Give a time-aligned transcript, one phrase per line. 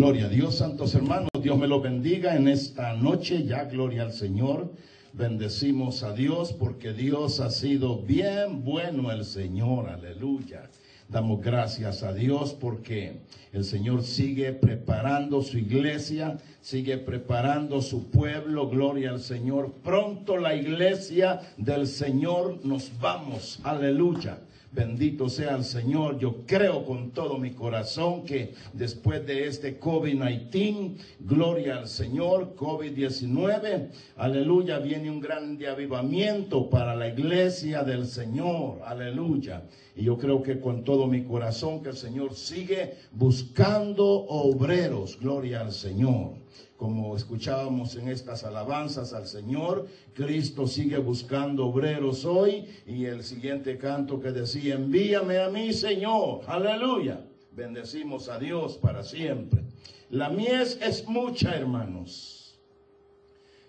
[0.00, 1.28] Gloria a Dios, santos hermanos.
[1.42, 3.44] Dios me los bendiga en esta noche.
[3.44, 4.72] Ya, gloria al Señor.
[5.12, 9.90] Bendecimos a Dios porque Dios ha sido bien bueno el Señor.
[9.90, 10.70] Aleluya.
[11.10, 13.20] Damos gracias a Dios porque
[13.52, 18.70] el Señor sigue preparando su iglesia, sigue preparando su pueblo.
[18.70, 19.70] Gloria al Señor.
[19.84, 23.60] Pronto la iglesia del Señor nos vamos.
[23.64, 24.38] Aleluya.
[24.72, 26.20] Bendito sea el Señor.
[26.20, 33.90] Yo creo con todo mi corazón que después de este COVID-19, gloria al Señor, COVID-19,
[34.16, 38.80] aleluya, viene un grande avivamiento para la iglesia del Señor.
[38.84, 39.64] Aleluya.
[39.96, 45.18] Y yo creo que con todo mi corazón que el Señor sigue buscando obreros.
[45.18, 46.34] Gloria al Señor
[46.80, 53.76] como escuchábamos en estas alabanzas al Señor, Cristo sigue buscando obreros hoy y el siguiente
[53.76, 57.22] canto que decía, envíame a mí Señor, aleluya,
[57.52, 59.62] bendecimos a Dios para siempre.
[60.08, 62.58] La mies es mucha, hermanos.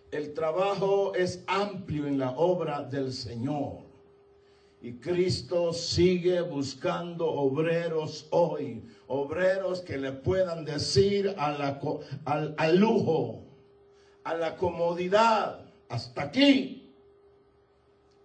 [0.10, 3.80] El trabajo es amplio en la obra del Señor.
[4.82, 8.82] Y Cristo sigue buscando obreros hoy,
[9.12, 11.80] obreros que le puedan decir a la,
[12.26, 13.44] al, al lujo,
[14.24, 16.81] a la comodidad, hasta aquí,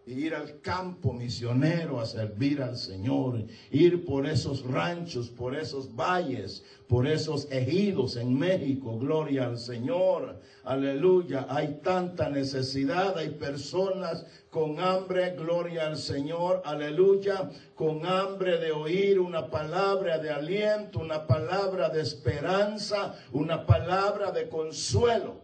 [0.07, 6.65] ir al campo misionero a servir al Señor, ir por esos ranchos, por esos valles,
[6.87, 14.79] por esos ejidos en México, gloria al Señor, aleluya, hay tanta necesidad, hay personas con
[14.79, 21.89] hambre, gloria al Señor, aleluya, con hambre de oír una palabra de aliento, una palabra
[21.89, 25.41] de esperanza, una palabra de consuelo.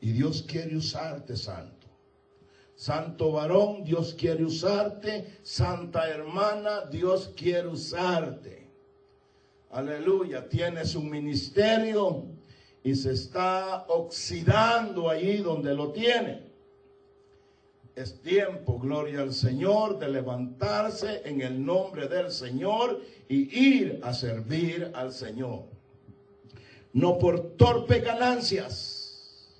[0.00, 1.73] Y Dios quiere usarte, santo.
[2.76, 5.38] Santo varón, Dios quiere usarte.
[5.42, 8.68] Santa hermana, Dios quiere usarte.
[9.70, 12.26] Aleluya, tienes un ministerio
[12.82, 16.44] y se está oxidando allí donde lo tiene.
[17.96, 24.12] Es tiempo, gloria al Señor, de levantarse en el nombre del Señor y ir a
[24.12, 25.64] servir al Señor.
[26.92, 29.52] No por torpe ganancias,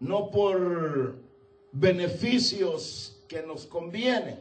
[0.00, 1.21] no por
[1.72, 4.38] beneficios que nos convienen.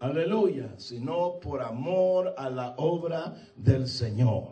[0.00, 4.44] Aleluya, sino por amor a la obra del Señor.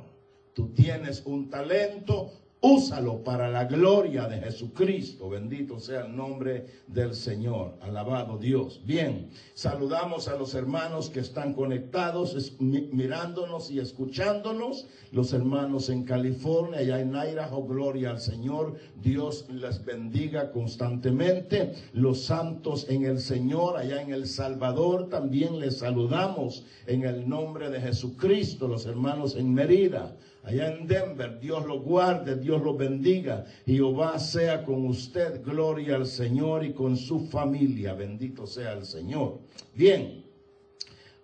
[0.55, 2.33] Tú tienes un talento,
[2.67, 5.29] úsalo para la gloria de Jesucristo.
[5.29, 7.75] Bendito sea el nombre del Señor.
[7.81, 8.81] Alabado Dios.
[8.85, 14.89] Bien, saludamos a los hermanos que están conectados, mirándonos y escuchándonos.
[15.13, 18.75] Los hermanos en California, allá en Idaho, gloria al Señor.
[19.01, 21.73] Dios les bendiga constantemente.
[21.93, 27.71] Los santos en el Señor, allá en El Salvador, también les saludamos en el nombre
[27.71, 28.67] de Jesucristo.
[28.67, 30.17] Los hermanos en Merida
[30.47, 31.39] allá en Denver.
[31.41, 33.45] Dios lo guarde, Dios lo bendiga.
[33.67, 35.43] Jehová sea con usted.
[35.45, 37.95] Gloria al Señor y con su familia.
[37.95, 39.41] Bendito sea el Señor.
[39.75, 40.25] Bien.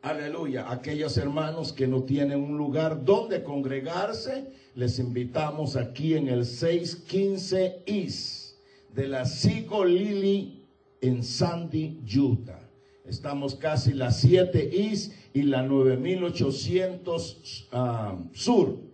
[0.03, 0.71] Aleluya.
[0.71, 7.85] Aquellos hermanos que no tienen un lugar donde congregarse, les invitamos aquí en el 615
[7.87, 8.57] East
[8.93, 10.67] de la Sigo Lily
[11.01, 12.59] en Sandy, Utah.
[13.07, 18.92] Estamos casi la 7 East y la 9800 ah, Sur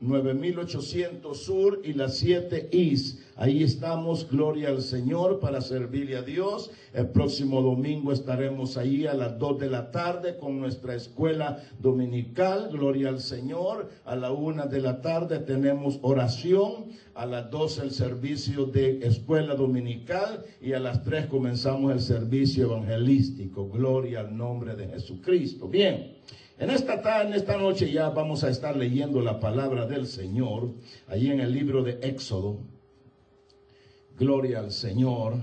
[0.00, 3.20] 9800 Sur y la 7 East.
[3.36, 6.70] Ahí estamos, gloria al Señor, para servirle a Dios.
[6.92, 12.68] El próximo domingo estaremos ahí a las 2 de la tarde con nuestra escuela dominical,
[12.72, 13.90] gloria al Señor.
[14.04, 16.86] A la 1 de la tarde tenemos oración.
[17.14, 22.64] A las 2 el servicio de escuela dominical y a las 3 comenzamos el servicio
[22.64, 23.68] evangelístico.
[23.68, 25.68] Gloria al nombre de Jesucristo.
[25.68, 26.16] Bien.
[26.60, 30.74] En esta, tarde, esta noche ya vamos a estar leyendo la palabra del Señor,
[31.08, 32.58] ahí en el libro de Éxodo.
[34.18, 35.36] Gloria al Señor.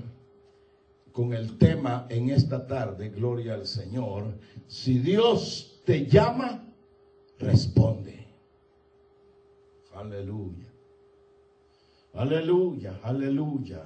[1.12, 4.38] Con el tema en esta tarde, gloria al Señor.
[4.68, 6.72] Si Dios te llama,
[7.40, 8.28] responde.
[9.96, 10.72] Aleluya.
[12.14, 13.84] Aleluya, aleluya.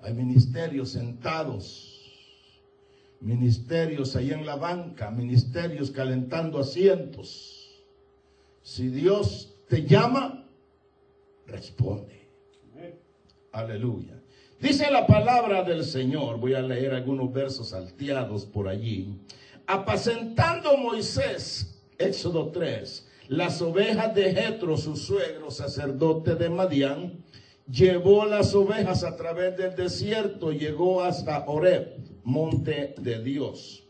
[0.00, 1.87] Hay ministerios sentados
[3.20, 7.84] ministerios ahí en la banca, ministerios calentando asientos.
[8.62, 10.46] Si Dios te llama,
[11.46, 12.28] responde.
[13.52, 14.14] Aleluya.
[14.60, 19.16] Dice la palabra del Señor, voy a leer algunos versos salteados por allí.
[19.66, 27.24] Apacentando Moisés, Éxodo 3, las ovejas de Jetro, su suegro, sacerdote de Madián,
[27.70, 33.84] llevó las ovejas a través del desierto, llegó hasta Oreb monte de Dios.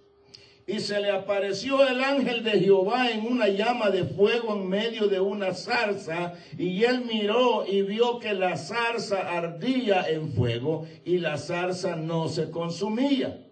[0.70, 5.08] y se le apareció el ángel de Jehová en una llama de fuego en medio
[5.08, 11.20] de una zarza, y él miró y vio que la zarza ardía en fuego y
[11.20, 13.46] la zarza no se consumía.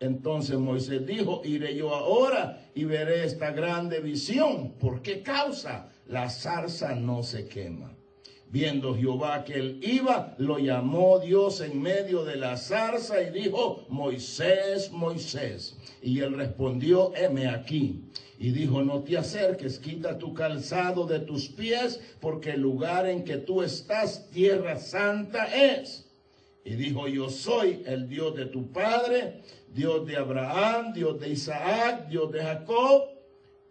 [0.00, 4.72] Entonces Moisés dijo, iré yo ahora y veré esta grande visión.
[4.80, 5.90] ¿Por qué causa?
[6.08, 7.97] La zarza no se quema.
[8.50, 13.84] Viendo Jehová que él iba, lo llamó Dios en medio de la zarza y dijo,
[13.90, 15.76] Moisés, Moisés.
[16.00, 18.04] Y él respondió, heme aquí.
[18.38, 23.24] Y dijo, no te acerques, quita tu calzado de tus pies, porque el lugar en
[23.24, 26.08] que tú estás, tierra santa es.
[26.64, 29.42] Y dijo, yo soy el Dios de tu padre,
[29.74, 33.17] Dios de Abraham, Dios de Isaac, Dios de Jacob.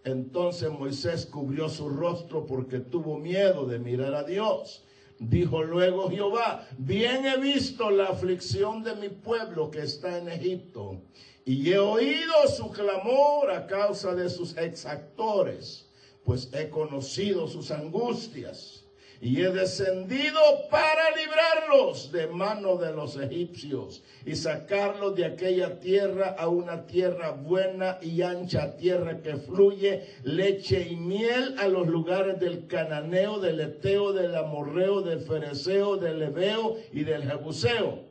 [0.07, 4.85] Entonces Moisés cubrió su rostro porque tuvo miedo de mirar a Dios.
[5.19, 11.01] Dijo luego Jehová, bien he visto la aflicción de mi pueblo que está en Egipto,
[11.43, 15.89] y he oído su clamor a causa de sus exactores,
[16.23, 18.86] pues he conocido sus angustias
[19.19, 26.35] y he descendido para librarlos de mano de los egipcios y sacarlos de aquella tierra
[26.37, 32.39] a una tierra buena y ancha, tierra que fluye leche y miel a los lugares
[32.39, 38.05] del cananeo, del eteo, del amorreo, del fereceo, del leveo y del jebuseo.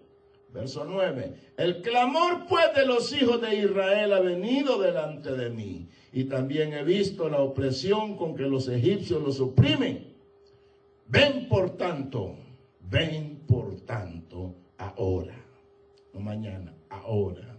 [0.52, 1.34] Verso 9.
[1.58, 5.88] El clamor pues de los hijos de Israel ha venido delante de mí.
[6.12, 10.15] Y también he visto la opresión con que los egipcios los oprimen
[11.08, 12.36] Ven por tanto,
[12.80, 15.36] ven por tanto ahora,
[16.12, 17.56] no mañana, ahora.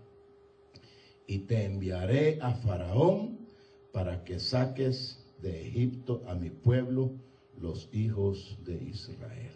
[1.27, 3.47] Y te enviaré a Faraón
[3.93, 7.11] para que saques de Egipto a mi pueblo,
[7.59, 9.53] los hijos de Israel.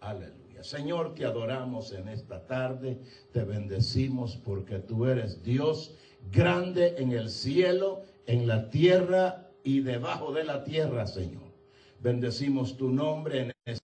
[0.00, 0.64] Aleluya.
[0.64, 2.98] Señor, te adoramos en esta tarde,
[3.32, 5.94] te bendecimos porque tú eres Dios
[6.32, 11.43] grande en el cielo, en la tierra y debajo de la tierra, Señor.
[12.04, 13.82] Bendecimos tu nombre en este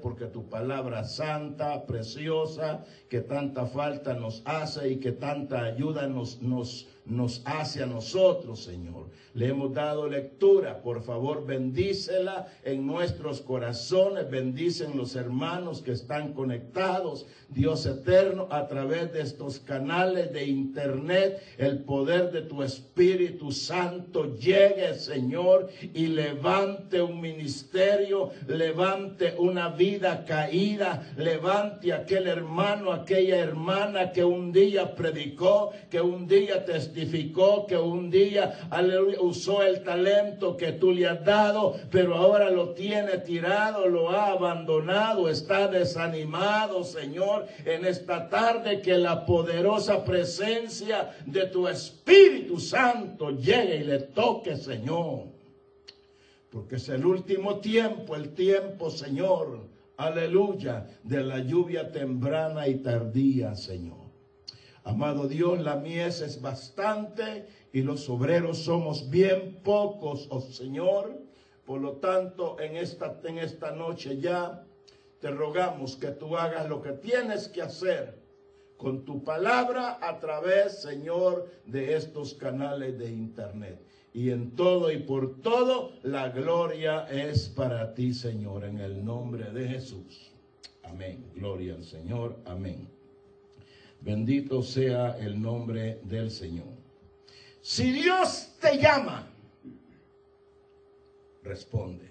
[0.00, 6.40] porque tu palabra santa, preciosa, que tanta falta nos hace y que tanta ayuda nos,
[6.40, 9.10] nos, nos hace a nosotros, Señor.
[9.34, 16.32] Le hemos dado lectura, por favor, bendícela en nuestros corazones, bendicen los hermanos que están
[16.34, 23.52] conectados, Dios eterno, a través de estos canales de internet, el poder de tu Espíritu
[23.52, 33.38] Santo llegue, Señor, y levante un ministerio, levante una vida caída, levante aquel hermano, aquella
[33.38, 39.62] hermana que un día predicó, que un día testificó testificó que un día aleluya, usó
[39.62, 45.28] el talento que tú le has dado, pero ahora lo tiene tirado, lo ha abandonado,
[45.28, 53.76] está desanimado, Señor, en esta tarde que la poderosa presencia de tu Espíritu Santo llegue
[53.76, 55.32] y le toque, Señor.
[56.50, 59.60] Porque es el último tiempo, el tiempo, Señor,
[59.96, 64.01] aleluya, de la lluvia temprana y tardía, Señor.
[64.84, 71.20] Amado Dios, la mies es bastante y los obreros somos bien pocos, oh Señor.
[71.64, 74.64] Por lo tanto, en esta, en esta noche ya
[75.20, 78.20] te rogamos que tú hagas lo que tienes que hacer
[78.76, 83.80] con tu palabra a través, Señor, de estos canales de internet.
[84.12, 89.52] Y en todo y por todo, la gloria es para ti, Señor, en el nombre
[89.52, 90.32] de Jesús.
[90.82, 91.24] Amén.
[91.36, 92.36] Gloria al Señor.
[92.44, 92.88] Amén.
[94.02, 96.66] Bendito sea el nombre del Señor.
[97.60, 99.32] Si Dios te llama,
[101.44, 102.10] responde.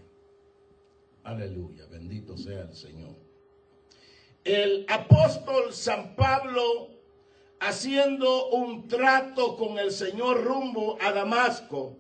[1.23, 3.15] Aleluya, bendito sea el Señor.
[4.45, 6.89] El apóstol San Pablo,
[7.59, 11.97] haciendo un trato con el Señor rumbo a Damasco,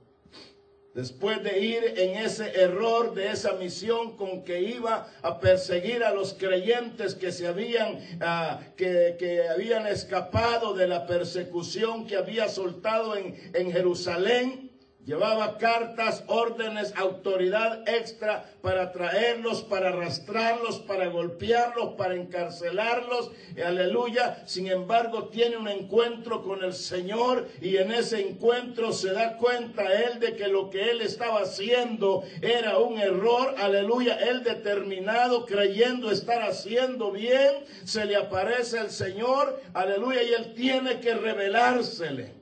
[0.93, 6.13] Después de ir en ese error de esa misión con que iba a perseguir a
[6.13, 12.49] los creyentes que se habían, ah, que, que, habían escapado de la persecución que había
[12.49, 14.70] soltado en, en Jerusalén,
[15.03, 23.31] Llevaba cartas, órdenes, autoridad extra para traerlos, para arrastrarlos, para golpearlos, para encarcelarlos.
[23.65, 24.43] aleluya.
[24.45, 29.91] Sin embargo, tiene un encuentro con el Señor y en ese encuentro se da cuenta
[29.91, 33.55] él de que lo que él estaba haciendo era un error.
[33.57, 34.19] Aleluya.
[34.19, 39.59] Él determinado, creyendo estar haciendo bien, se le aparece el Señor.
[39.73, 40.21] Aleluya.
[40.21, 42.40] Y él tiene que revelársele.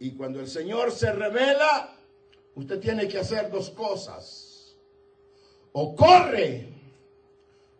[0.00, 1.94] Y cuando el Señor se revela,
[2.54, 4.74] usted tiene que hacer dos cosas.
[5.72, 6.72] O corre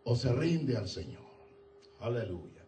[0.05, 1.25] o se rinde al Señor.
[1.99, 2.63] Aleluya.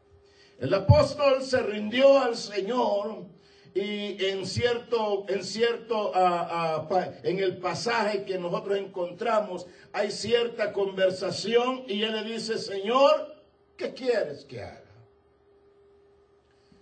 [0.59, 3.27] El apóstol se rindió al Señor
[3.75, 6.89] y en cierto, en cierto, ah,
[7.23, 13.37] en el pasaje que nosotros encontramos, hay cierta conversación y él le dice, Señor,
[13.77, 14.81] ¿qué quieres que haga?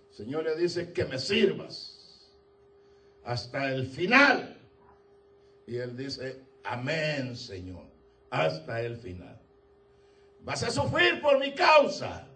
[0.09, 1.90] El Señor le dice, que me sirvas
[3.23, 4.57] hasta el final.
[5.67, 7.85] Y él dice, amén, Señor,
[8.29, 9.39] hasta el final.
[10.41, 12.27] Vas a sufrir por mi causa.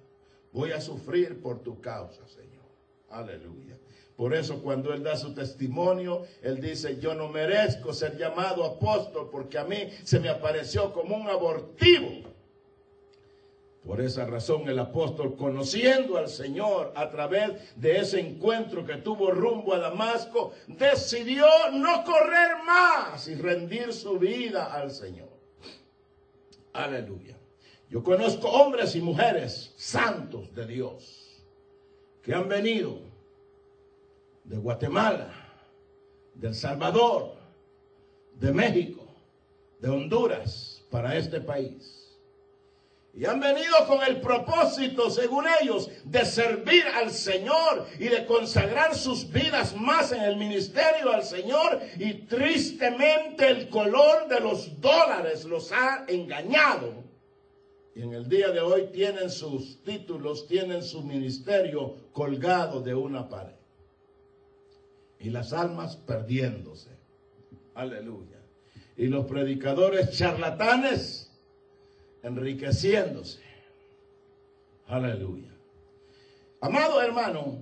[0.52, 2.64] Voy a sufrir por tu causa, Señor.
[3.10, 3.78] Aleluya.
[4.16, 9.30] Por eso cuando él da su testimonio, él dice, yo no merezco ser llamado apóstol
[9.30, 12.35] porque a mí se me apareció como un abortivo.
[13.86, 19.30] Por esa razón el apóstol, conociendo al Señor a través de ese encuentro que tuvo
[19.30, 25.30] rumbo a Damasco, decidió no correr más y rendir su vida al Señor.
[26.74, 27.38] Aleluya.
[27.90, 31.44] Yo conozco hombres y mujeres santos de Dios
[32.24, 32.98] que han venido
[34.44, 35.32] de Guatemala,
[36.34, 37.36] de El Salvador,
[38.34, 39.06] de México,
[39.80, 42.05] de Honduras, para este país.
[43.16, 48.94] Y han venido con el propósito, según ellos, de servir al Señor y de consagrar
[48.94, 51.80] sus vidas más en el ministerio al Señor.
[51.98, 57.06] Y tristemente el color de los dólares los ha engañado.
[57.96, 63.30] Y en el día de hoy tienen sus títulos, tienen su ministerio colgado de una
[63.30, 63.56] pared
[65.26, 66.92] y las almas perdiéndose.
[67.74, 68.42] Aleluya.
[68.96, 71.25] Y los predicadores charlatanes
[72.26, 73.40] enriqueciéndose.
[74.88, 75.52] Aleluya.
[76.60, 77.60] Amado hermano,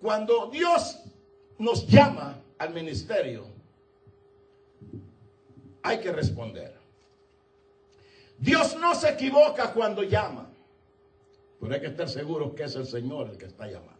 [0.00, 1.02] cuando Dios
[1.58, 3.46] nos llama al ministerio,
[5.82, 6.76] hay que responder.
[8.38, 10.48] Dios no se equivoca cuando llama,
[11.60, 13.94] pero hay que estar seguro que es el Señor el que está llamando.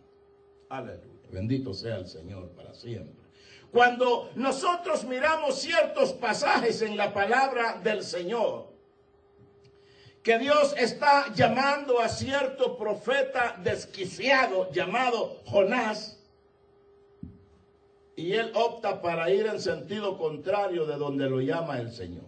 [0.68, 1.06] Aleluya.
[1.32, 3.26] Bendito sea el Señor para siempre.
[3.72, 8.75] Cuando nosotros miramos ciertos pasajes en la palabra del Señor,
[10.26, 16.20] que Dios está llamando a cierto profeta desquiciado llamado Jonás,
[18.16, 22.24] y él opta para ir en sentido contrario de donde lo llama el Señor.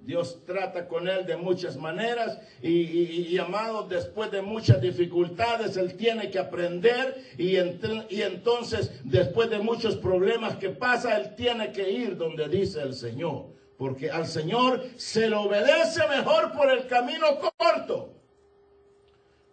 [0.00, 6.30] Dios trata con él de muchas maneras y, amado, después de muchas dificultades, él tiene
[6.30, 12.18] que aprender y, y entonces después de muchos problemas que pasa, él tiene que ir
[12.18, 13.56] donde dice el Señor.
[13.78, 18.12] Porque al Señor se le obedece mejor por el camino corto.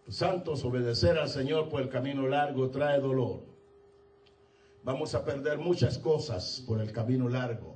[0.10, 3.44] Santos, obedecer al Señor por el camino largo trae dolor.
[4.84, 7.76] Vamos a perder muchas cosas por el camino largo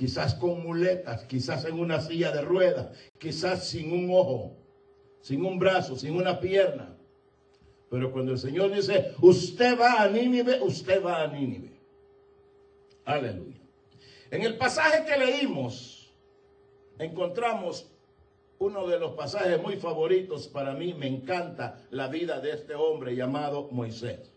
[0.00, 2.88] quizás con muletas, quizás en una silla de ruedas,
[3.18, 4.56] quizás sin un ojo,
[5.20, 6.96] sin un brazo, sin una pierna.
[7.90, 11.78] Pero cuando el Señor dice, usted va a Nínive, usted va a Nínive.
[13.04, 13.59] Aleluya.
[14.30, 16.12] En el pasaje que leímos,
[16.98, 17.86] encontramos
[18.58, 20.94] uno de los pasajes muy favoritos para mí.
[20.94, 24.30] Me encanta la vida de este hombre llamado Moisés.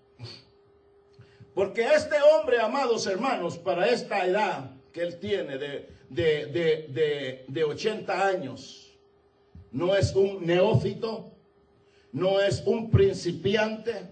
[1.53, 8.27] Porque este hombre, amados hermanos, para esta edad, que él tiene de, de, de, 80
[8.27, 8.91] años
[9.71, 11.31] no es un neófito,
[12.11, 14.07] no es un principiante,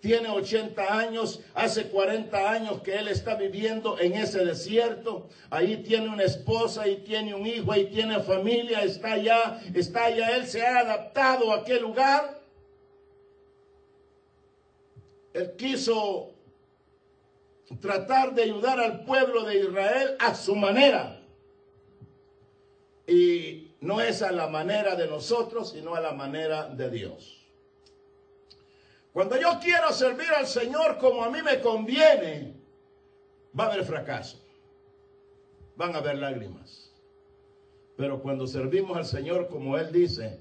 [0.00, 6.08] tiene 80 años, hace 40 años que él está viviendo en ese desierto, ahí tiene
[6.08, 10.64] una esposa, ahí tiene un hijo, ahí tiene familia, está allá, está allá, él se
[10.64, 12.40] ha adaptado a aquel lugar.
[15.32, 16.32] Él quiso
[17.80, 21.20] tratar de ayudar al pueblo de Israel a su manera.
[23.06, 27.45] Y no es a la manera de nosotros, sino a la manera de Dios.
[29.16, 32.52] Cuando yo quiero servir al Señor como a mí me conviene,
[33.58, 34.44] va a haber fracaso.
[35.74, 36.92] Van a haber lágrimas.
[37.96, 40.38] Pero cuando servimos al Señor como Él dice,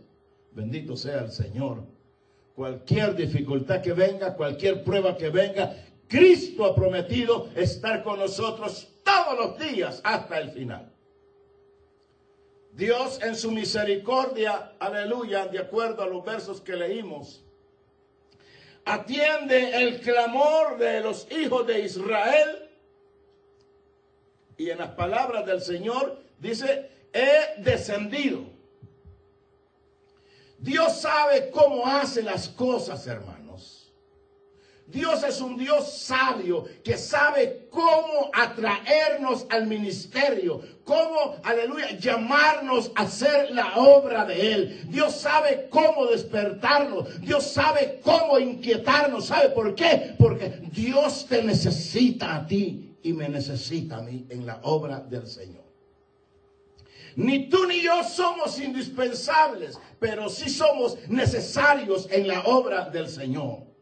[0.51, 1.85] bendito sea el Señor,
[2.53, 5.73] cualquier dificultad que venga, cualquier prueba que venga,
[6.09, 10.91] Cristo ha prometido estar con nosotros todos los días hasta el final.
[12.73, 17.44] Dios en su misericordia, aleluya, de acuerdo a los versos que leímos,
[18.85, 22.69] atiende el clamor de los hijos de Israel.
[24.57, 28.45] Y en las palabras del Señor dice, he descendido.
[30.59, 33.34] Dios sabe cómo hace las cosas, hermano.
[34.87, 43.01] Dios es un Dios sabio que sabe cómo atraernos al ministerio, cómo, aleluya, llamarnos a
[43.01, 44.81] hacer la obra de Él.
[44.89, 49.25] Dios sabe cómo despertarnos, Dios sabe cómo inquietarnos.
[49.25, 50.13] ¿Sabe por qué?
[50.19, 55.25] Porque Dios te necesita a ti y me necesita a mí en la obra del
[55.25, 55.65] Señor.
[57.15, 63.74] Ni tú ni yo somos indispensables, pero sí somos necesarios en la obra del Señor.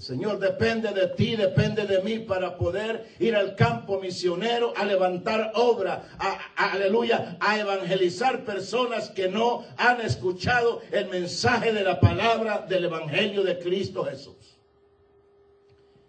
[0.00, 5.52] Señor depende de ti, depende de mí para poder ir al campo misionero a levantar
[5.54, 12.64] obra, a, aleluya, a evangelizar personas que no han escuchado el mensaje de la palabra
[12.66, 14.56] del Evangelio de Cristo Jesús.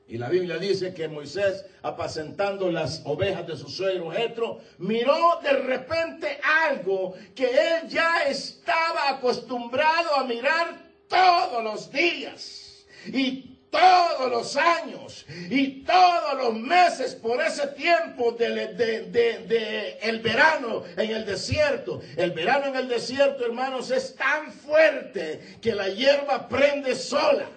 [0.07, 5.53] Y la Biblia dice que Moisés, apacentando las ovejas de su suegro Jetro, miró de
[5.53, 12.85] repente algo que él ya estaba acostumbrado a mirar todos los días.
[13.07, 20.83] Y todos los años y todos los meses por ese tiempo del de, el verano
[20.97, 22.01] en el desierto.
[22.15, 27.49] El verano en el desierto, hermanos, es tan fuerte que la hierba prende sola.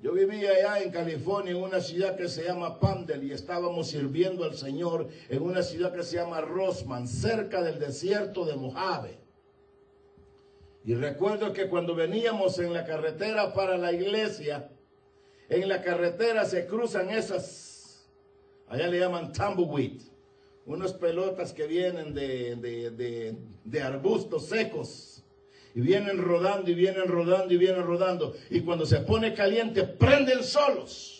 [0.00, 4.44] Yo vivía allá en California, en una ciudad que se llama Pandel, y estábamos sirviendo
[4.44, 9.21] al Señor en una ciudad que se llama Rosman, cerca del desierto de Mojave.
[10.84, 14.70] Y recuerdo que cuando veníamos en la carretera para la iglesia,
[15.48, 18.08] en la carretera se cruzan esas,
[18.68, 20.00] allá le llaman tumbleweed,
[20.66, 25.08] unas pelotas que vienen de, de arbustos secos.
[25.74, 28.34] Y vienen rodando y vienen rodando y vienen rodando.
[28.50, 31.11] Y cuando se pone caliente, prenden solos.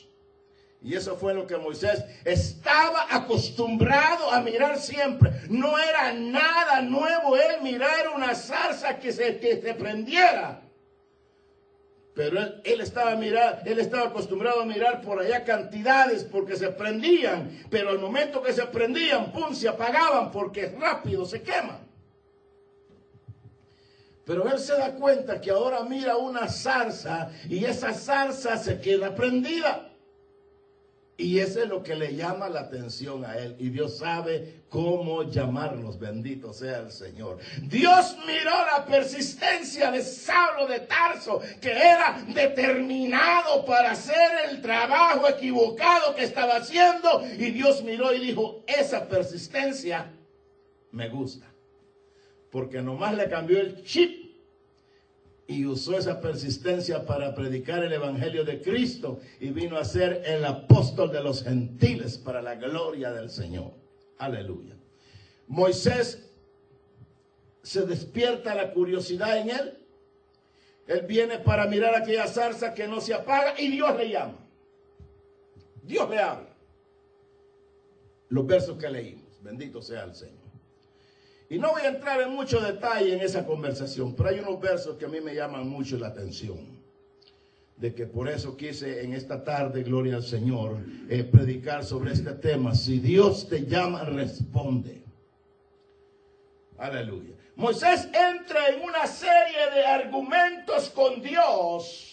[0.85, 5.31] Y eso fue lo que Moisés estaba acostumbrado a mirar siempre.
[5.49, 10.63] No era nada nuevo él mirar una zarza que se, que se prendiera.
[12.15, 17.65] Pero él, estaba mirar, él estaba acostumbrado a mirar por allá cantidades porque se prendían.
[17.71, 21.79] Pero al momento que se prendían, pum, se apagaban porque rápido se queman.
[24.25, 29.15] Pero él se da cuenta que ahora mira una zarza y esa zarza se queda
[29.15, 29.92] prendida.
[31.17, 33.55] Y eso es lo que le llama la atención a él.
[33.59, 35.99] Y Dios sabe cómo llamarlos.
[35.99, 37.39] Bendito sea el Señor.
[37.63, 45.29] Dios miró la persistencia de Saulo de Tarso, que era determinado para hacer el trabajo
[45.29, 47.23] equivocado que estaba haciendo.
[47.39, 50.11] Y Dios miró y dijo, esa persistencia
[50.91, 51.47] me gusta.
[52.51, 54.22] Porque nomás le cambió el chip
[55.53, 60.45] y usó esa persistencia para predicar el Evangelio de Cristo y vino a ser el
[60.45, 63.73] apóstol de los gentiles para la gloria del Señor.
[64.19, 64.75] Aleluya.
[65.49, 66.31] Moisés
[67.63, 69.79] se despierta la curiosidad en él.
[70.87, 74.39] Él viene para mirar aquella zarza que no se apaga y Dios le llama.
[75.83, 76.49] Dios le habla.
[78.31, 79.43] Los versos que leímos.
[79.43, 80.42] Bendito sea el Señor.
[81.53, 84.97] Y no voy a entrar en mucho detalle en esa conversación, pero hay unos versos
[84.97, 86.57] que a mí me llaman mucho la atención.
[87.77, 90.79] De que por eso quise en esta tarde, gloria al Señor,
[91.11, 92.75] eh, predicar sobre este tema.
[92.75, 95.03] Si Dios te llama, responde.
[96.79, 97.35] Aleluya.
[97.55, 102.12] Moisés entra en una serie de argumentos con Dios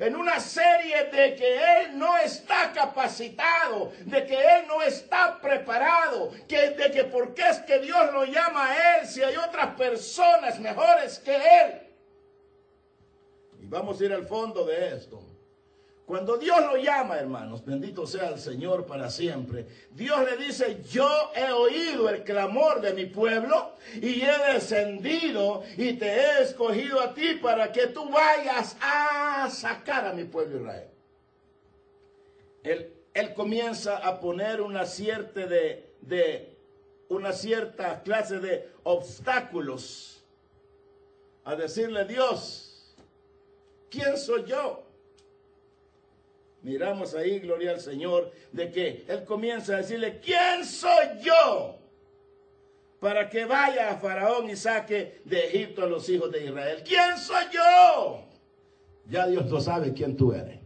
[0.00, 6.30] en una serie de que él no está capacitado, de que él no está preparado,
[6.46, 9.74] que, de que por qué es que Dios lo llama a él si hay otras
[9.74, 11.82] personas mejores que él.
[13.60, 15.27] Y vamos a ir al fondo de esto.
[16.08, 21.06] Cuando Dios lo llama, hermanos, bendito sea el Señor para siempre, Dios le dice, yo
[21.36, 27.12] he oído el clamor de mi pueblo y he descendido y te he escogido a
[27.12, 30.88] ti para que tú vayas a sacar a mi pueblo Israel.
[32.62, 36.56] Él, él comienza a poner una cierta, de,
[37.10, 40.24] una cierta clase de obstáculos,
[41.44, 42.96] a decirle, Dios,
[43.90, 44.87] ¿quién soy yo?
[46.68, 51.78] Miramos ahí, gloria al Señor, de que Él comienza a decirle, ¿quién soy yo?
[53.00, 56.82] Para que vaya a Faraón y saque de Egipto a los hijos de Israel.
[56.84, 58.22] ¿Quién soy yo?
[59.08, 60.57] Ya Dios no sabe quién tú eres.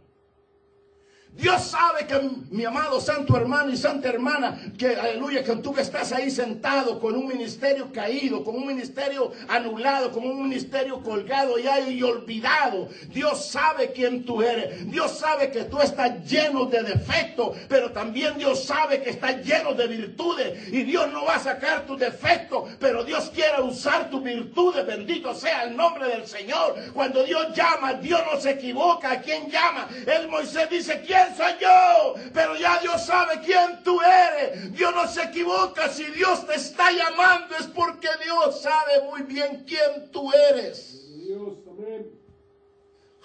[1.34, 5.80] Dios sabe que mi amado santo hermano y santa hermana, que aleluya, que tú que
[5.80, 11.58] estás ahí sentado con un ministerio caído, con un ministerio anulado, con un ministerio colgado
[11.58, 12.90] y, y olvidado.
[13.08, 14.90] Dios sabe quién tú eres.
[14.90, 19.72] Dios sabe que tú estás lleno de defectos, pero también Dios sabe que estás lleno
[19.72, 20.68] de virtudes.
[20.70, 24.86] Y Dios no va a sacar tus defectos, pero Dios quiere usar tus virtudes.
[24.86, 26.74] Bendito sea el nombre del Señor.
[26.92, 29.12] Cuando Dios llama, Dios no se equivoca.
[29.12, 29.88] ¿A quién llama?
[30.06, 31.21] El Moisés dice, ¿quién?
[31.36, 34.72] Soy yo, pero ya Dios sabe quién tú eres.
[34.72, 35.88] Dios no se equivoca.
[35.88, 41.02] Si Dios te está llamando es porque Dios sabe muy bien quién tú eres.
[41.24, 42.10] Dios, amén.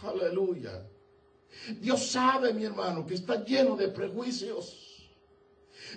[0.04, 0.84] Aleluya.
[1.80, 5.10] Dios sabe, mi hermano, que está lleno de prejuicios.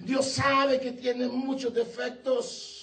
[0.03, 2.77] Dios sabe que tiene muchos defectos.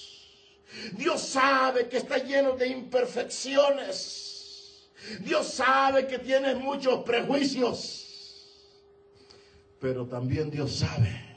[0.92, 4.88] Dios sabe que está lleno de imperfecciones.
[5.20, 8.07] Dios sabe que tiene muchos prejuicios.
[9.80, 11.28] Pero también Dios sabe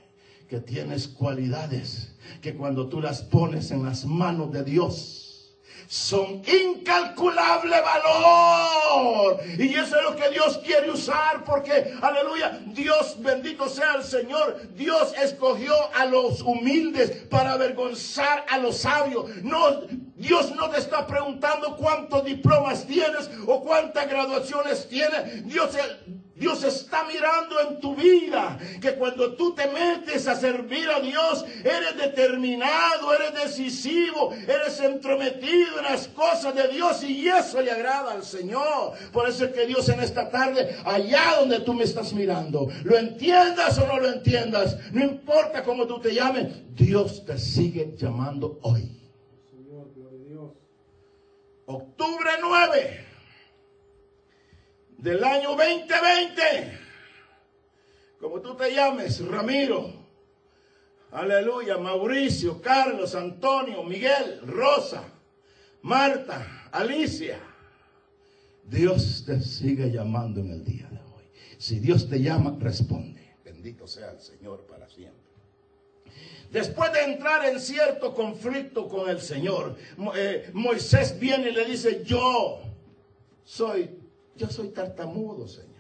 [0.50, 5.22] que tienes cualidades que cuando tú las pones en las manos de Dios,
[5.92, 9.42] son incalculable valor.
[9.58, 14.70] Y eso es lo que Dios quiere usar porque, aleluya, Dios bendito sea el Señor.
[14.74, 19.26] Dios escogió a los humildes para avergonzar a los sabios.
[19.44, 19.82] No,
[20.16, 25.46] Dios no te está preguntando cuántos diplomas tienes o cuántas graduaciones tienes.
[25.46, 25.76] Dios
[26.42, 31.46] Dios está mirando en tu vida que cuando tú te metes a servir a Dios,
[31.64, 38.14] eres determinado, eres decisivo, eres entrometido en las cosas de Dios y eso le agrada
[38.14, 38.94] al Señor.
[39.14, 42.98] Por eso es que Dios en esta tarde, allá donde tú me estás mirando, lo
[42.98, 48.58] entiendas o no lo entiendas, no importa cómo tú te llames, Dios te sigue llamando
[48.64, 49.00] hoy.
[49.52, 49.94] Señor,
[50.28, 50.54] Dios.
[51.68, 53.11] Octubre 9
[55.02, 56.80] del año 2020,
[58.20, 59.92] como tú te llames, Ramiro,
[61.12, 65.04] aleluya, Mauricio, Carlos, Antonio, Miguel, Rosa,
[65.82, 67.40] Marta, Alicia,
[68.64, 71.26] Dios te sigue llamando en el día de hoy.
[71.58, 73.36] Si Dios te llama, responde.
[73.44, 75.20] Bendito sea el Señor para siempre.
[76.52, 79.76] Después de entrar en cierto conflicto con el Señor,
[80.16, 82.62] eh, Moisés viene y le dice, yo
[83.44, 84.01] soy
[84.36, 85.72] yo soy tartamudo, Señor.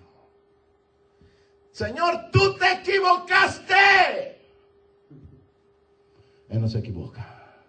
[1.71, 4.37] Señor, tú te equivocaste.
[6.49, 7.65] Él no se equivoca.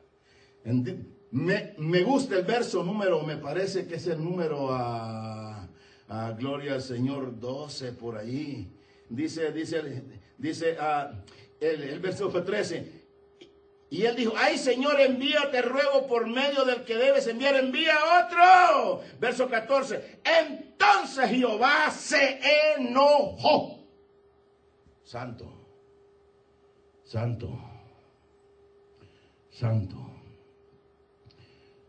[1.31, 5.69] Me, gusta el verso número, me parece que es el número a,
[6.39, 8.71] Gloria al Señor 12 por ahí.
[9.09, 10.03] Dice, dice,
[10.37, 11.15] dice uh,
[11.59, 13.02] el, el verso 13.
[13.93, 19.03] Y él dijo, ay Señor, envíate, ruego por medio del que debes enviar, envía otro.
[19.21, 20.23] Verso 14.
[20.25, 22.41] Entonces Jehová se
[22.79, 23.85] enojó.
[25.05, 25.53] Santo,
[27.05, 27.51] santo,
[29.51, 29.97] santo.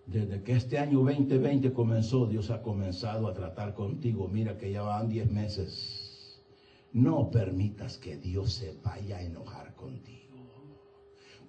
[0.06, 4.28] Desde que este año 2020 comenzó, Dios ha comenzado a tratar contigo.
[4.28, 6.44] Mira que ya van 10 meses.
[6.92, 10.23] No permitas que Dios se vaya a enojar contigo.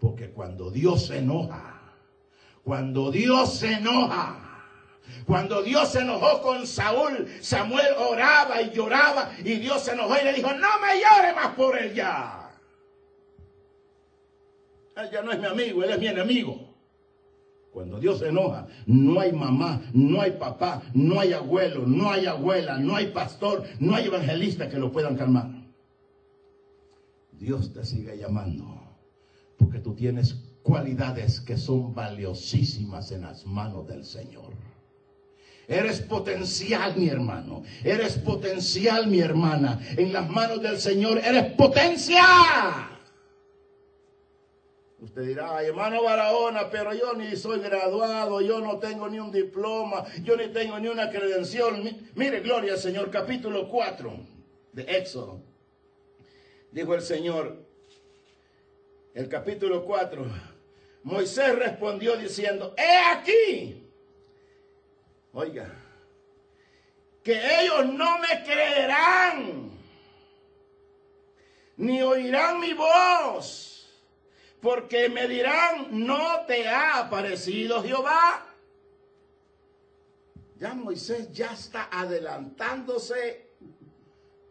[0.04, 1.80] Porque cuando Dios se enoja,
[2.62, 4.36] cuando Dios se enoja,
[5.24, 10.24] cuando Dios se enojó con Saúl, Samuel oraba y lloraba y Dios se enojó y
[10.24, 12.50] le dijo, no me llore más por él ya.
[14.98, 16.74] Él ya no es mi amigo, él es mi enemigo.
[17.72, 22.26] Cuando Dios se enoja, no hay mamá, no hay papá, no hay abuelo, no hay
[22.26, 25.48] abuela, no hay pastor, no hay evangelista que lo puedan calmar.
[27.32, 28.83] Dios te sigue llamando
[29.64, 34.52] porque tú tienes cualidades que son valiosísimas en las manos del Señor.
[35.66, 37.62] Eres potencial, mi hermano.
[37.82, 39.80] Eres potencial, mi hermana.
[39.96, 42.90] En las manos del Señor eres potencia.
[45.00, 50.04] Usted dirá, hermano Barahona, pero yo ni soy graduado, yo no tengo ni un diploma,
[50.22, 51.82] yo ni tengo ni una credencial.
[52.14, 54.12] Mire, gloria al Señor, capítulo 4
[54.72, 55.40] de Éxodo.
[56.70, 57.63] Dijo el Señor,
[59.14, 60.26] el capítulo 4,
[61.04, 63.88] Moisés respondió diciendo, he aquí,
[65.32, 65.72] oiga,
[67.22, 69.70] que ellos no me creerán,
[71.76, 73.88] ni oirán mi voz,
[74.60, 78.46] porque me dirán, no te ha aparecido Jehová.
[80.56, 83.50] Ya Moisés ya está adelantándose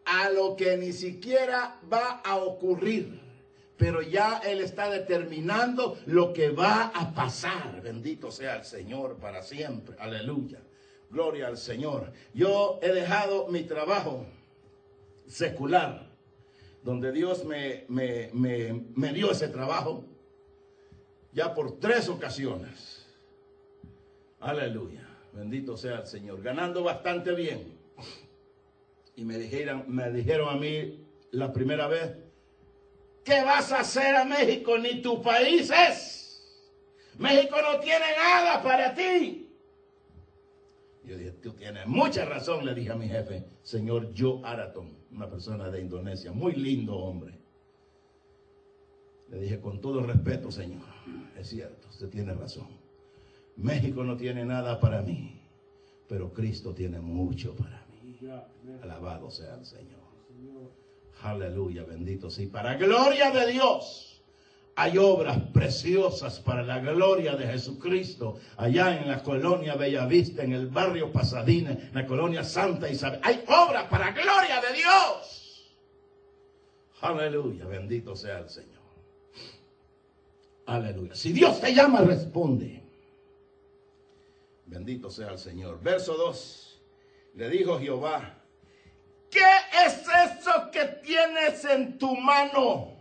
[0.06, 3.23] a lo que ni siquiera va a ocurrir
[3.76, 7.80] pero ya Él está determinando lo que va a pasar.
[7.82, 9.96] Bendito sea el Señor para siempre.
[9.98, 10.60] Aleluya.
[11.10, 12.12] Gloria al Señor.
[12.32, 14.26] Yo he dejado mi trabajo
[15.26, 16.14] secular
[16.84, 20.04] donde Dios me, me, me, dio ese trabajo,
[21.32, 23.06] ya por tres ocasiones.
[24.38, 25.08] Aleluya.
[25.32, 26.42] Bendito sea el Señor.
[26.42, 27.78] Ganando bastante bien.
[29.16, 32.16] Y me dijeron, me dijeron a mí la primera vez,
[33.24, 34.78] ¿qué vas a hacer a México?
[34.78, 36.14] Ni tu país es.
[37.18, 39.40] México no tiene nada para ti.
[41.04, 45.28] Yo dije, tú tienes mucha razón, le dije a mi jefe, señor Joe Araton, una
[45.28, 47.38] persona de Indonesia, muy lindo hombre.
[49.28, 50.82] Le dije, con todo respeto, señor,
[51.38, 52.68] es cierto, usted tiene razón.
[53.56, 55.40] México no tiene nada para mí,
[56.08, 58.18] pero Cristo tiene mucho para mí.
[58.82, 60.00] Alabado sea el Señor.
[61.24, 62.46] Aleluya, bendito sí.
[62.48, 64.22] Para gloria de Dios.
[64.76, 70.66] Hay obras preciosas para la gloria de Jesucristo allá en la colonia Bellavista, en el
[70.66, 73.20] barrio Pasadena, en la colonia Santa Isabel.
[73.22, 75.74] Hay obras para gloria de Dios.
[77.00, 78.82] Aleluya, bendito sea el Señor.
[80.66, 81.14] Aleluya.
[81.14, 82.82] Si Dios te llama, responde.
[84.66, 85.80] Bendito sea el Señor.
[85.82, 86.82] Verso 2.
[87.34, 88.43] Le dijo Jehová,
[89.34, 92.94] ¿qué es eso que tienes en tu mano?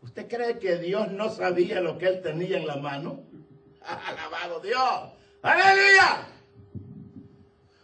[0.00, 3.22] ¿Usted cree que Dios no sabía lo que él tenía en la mano?
[3.82, 5.12] Alabado Dios.
[5.42, 6.26] Aleluya.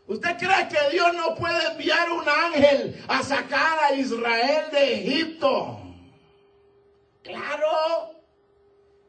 [0.08, 5.80] ¿Usted cree que Dios no puede enviar un ángel a sacar a Israel de Egipto?
[7.22, 8.22] Claro.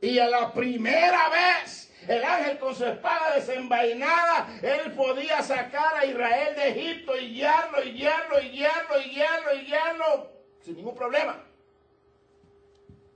[0.02, 6.06] Y a la primera vez, el ángel con su espada desenvainada, él podía sacar a
[6.06, 10.96] Israel de Egipto y guiarlo, y guiarlo, y guiarlo, y guiarlo, y guiarlo, sin ningún
[10.96, 11.44] problema.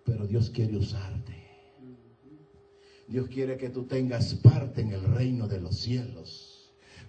[0.06, 1.22] Pero Dios quiere usarte.
[3.08, 6.51] Dios quiere que tú tengas parte en el reino de los cielos.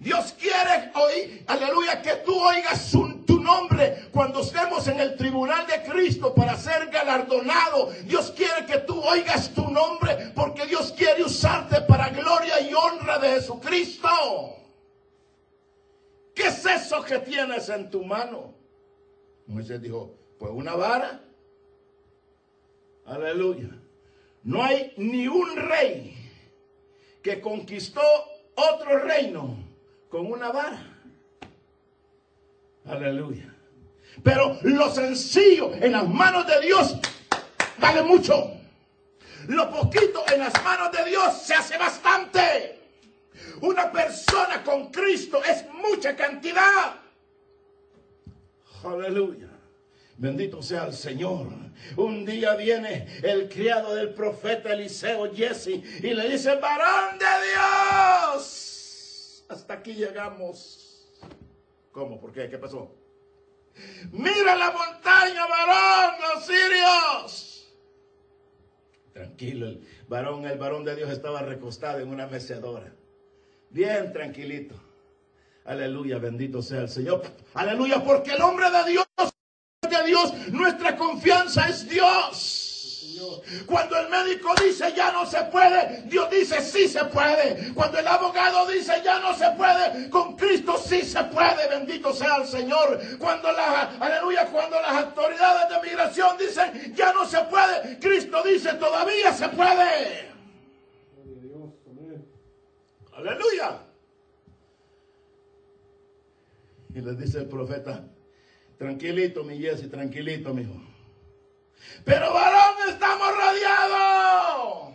[0.03, 5.81] Dios quiere hoy, aleluya, que tú oigas tu nombre cuando estemos en el tribunal de
[5.89, 7.93] Cristo para ser galardonado.
[8.05, 13.21] Dios quiere que tú oigas tu nombre porque Dios quiere usarte para gloria y honra
[13.21, 14.09] de Jesucristo.
[16.35, 18.55] ¿Qué es eso que tienes en tu mano?
[19.47, 21.23] Moisés dijo, pues una vara.
[23.07, 23.71] Aleluya.
[24.43, 26.17] No hay ni un rey
[27.23, 28.03] que conquistó
[28.57, 29.62] otro reino
[30.13, 30.85] con una vara.
[32.85, 33.51] Aleluya.
[34.23, 36.97] Pero lo sencillo en las manos de Dios
[37.79, 38.53] vale mucho.
[39.49, 42.79] Lo poquito en las manos de Dios se hace bastante.
[43.63, 46.95] Una persona con Cristo es mucha cantidad.
[48.85, 49.49] Aleluya.
[50.19, 51.47] Bendito sea el Señor.
[51.97, 55.69] Un día viene el criado del profeta Eliseo Jesse
[56.03, 58.72] y le dice, varón de Dios,
[59.53, 61.11] hasta aquí llegamos.
[61.93, 62.21] ¿Cómo?
[62.21, 62.49] ¿Por qué?
[62.49, 62.95] ¿Qué pasó?
[64.11, 67.73] Mira la montaña, varón, los sirios.
[69.13, 72.93] Tranquilo, el varón, el varón de Dios estaba recostado en una mecedora.
[73.71, 74.75] Bien tranquilito.
[75.65, 77.23] Aleluya, bendito sea el Señor.
[77.55, 82.62] Aleluya, porque el hombre de Dios de Dios, nuestra confianza es Dios.
[83.67, 87.73] Cuando el médico dice ya no se puede, Dios dice sí se puede.
[87.75, 91.69] Cuando el abogado dice ya no se puede, con Cristo sí se puede.
[91.69, 93.01] Bendito sea el Señor.
[93.19, 98.75] Cuando la, aleluya, cuando las autoridades de migración dicen ya no se puede, Cristo dice
[98.75, 100.33] todavía se puede.
[103.15, 103.79] Aleluya.
[106.95, 108.05] Y le dice el profeta,
[108.83, 110.75] Tranquilito, mi Jesse, tranquilito, mijo.
[112.05, 114.93] Pero varón, estamos rodeados.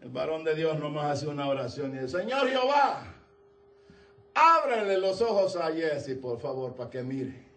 [0.00, 3.14] El varón de Dios nomás hace una oración y dice, Señor Jehová,
[4.34, 7.50] ábrele los ojos a Jesse, por favor, para que mire.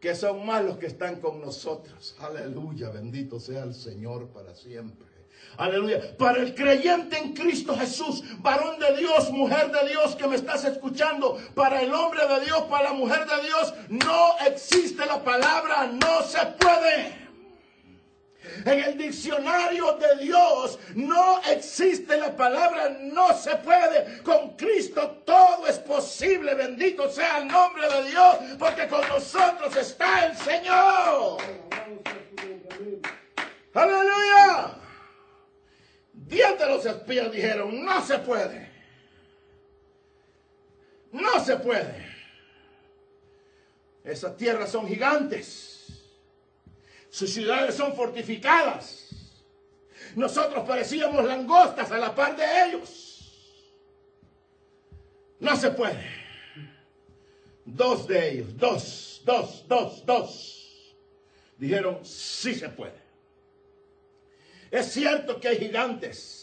[0.00, 2.16] Que son más los que están con nosotros.
[2.20, 5.10] Aleluya, bendito sea el Señor para siempre.
[5.56, 6.16] Aleluya.
[6.16, 10.64] Para el creyente en Cristo Jesús, varón de Dios, mujer de Dios que me estás
[10.64, 15.86] escuchando, para el hombre de Dios, para la mujer de Dios, no existe la palabra
[15.86, 17.19] no se puede.
[18.64, 24.22] En el diccionario de Dios no existe la palabra no se puede.
[24.22, 26.54] Con Cristo todo es posible.
[26.54, 31.38] Bendito sea el nombre de Dios, porque con nosotros está el Señor.
[33.74, 34.76] Aleluya.
[36.12, 38.70] Diez de los espías dijeron, no se puede.
[41.12, 42.08] No se puede.
[44.04, 45.69] Esas tierras son gigantes.
[47.10, 49.08] Sus ciudades son fortificadas.
[50.14, 53.00] Nosotros parecíamos langostas a la par de ellos.
[55.40, 56.20] No se puede.
[57.64, 60.94] dos de ellos, dos, dos, dos, dos,
[61.56, 63.00] dijeron, sí se puede.
[64.70, 66.39] Es cierto que hay gigantes.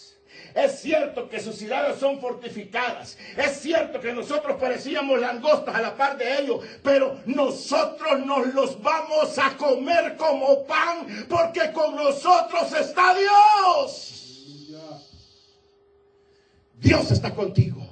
[0.54, 3.18] Es cierto que sus ciudades son fortificadas.
[3.36, 6.66] Es cierto que nosotros parecíamos langostas a la par de ellos.
[6.84, 11.26] Pero nosotros nos los vamos a comer como pan.
[11.30, 14.14] Porque con nosotros está Dios.
[16.80, 17.88] Dios está contigo.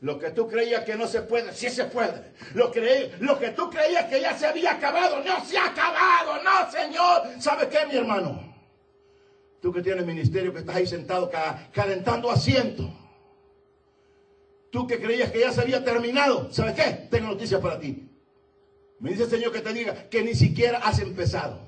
[0.00, 2.32] Lo que tú creías que no se puede, sí se puede.
[2.54, 2.72] Lo,
[3.20, 7.22] lo que tú creías que ya se había acabado, no se ha acabado, no, Señor.
[7.40, 8.47] ¿Sabe qué, mi hermano?
[9.60, 11.30] Tú que tienes ministerio, que estás ahí sentado
[11.72, 12.92] calentando asiento.
[14.70, 16.52] Tú que creías que ya se había terminado.
[16.52, 17.08] ¿Sabes qué?
[17.10, 18.08] Tengo noticias para ti.
[19.00, 21.66] Me dice el Señor que te diga que ni siquiera has empezado.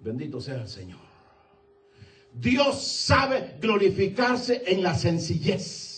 [0.00, 1.00] Bendito sea el Señor.
[2.32, 5.89] Dios sabe glorificarse en la sencillez.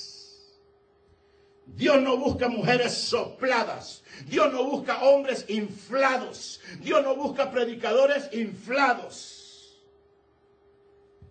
[1.76, 4.02] Dios no busca mujeres sopladas.
[4.28, 6.60] Dios no busca hombres inflados.
[6.80, 9.80] Dios no busca predicadores inflados.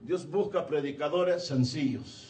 [0.01, 2.27] Dios busca predicadores sencillos.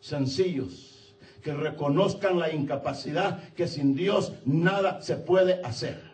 [0.00, 1.14] Sencillos.
[1.42, 6.11] Que reconozcan la incapacidad que sin Dios nada se puede hacer.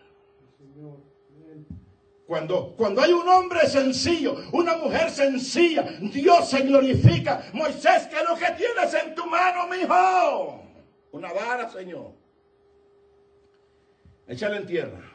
[2.29, 7.43] Cuando, cuando hay un hombre sencillo, una mujer sencilla, Dios se glorifica.
[7.55, 10.63] Moisés, ¿qué es lo que tienes en tu mano, mi hijo?
[11.13, 12.13] Una vara, Señor.
[14.27, 15.11] Échale en tierra.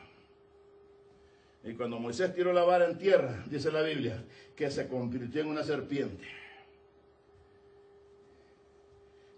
[1.64, 5.50] Y cuando Moisés tiró la vara en tierra, dice la Biblia, que se convirtió en
[5.50, 6.26] una serpiente.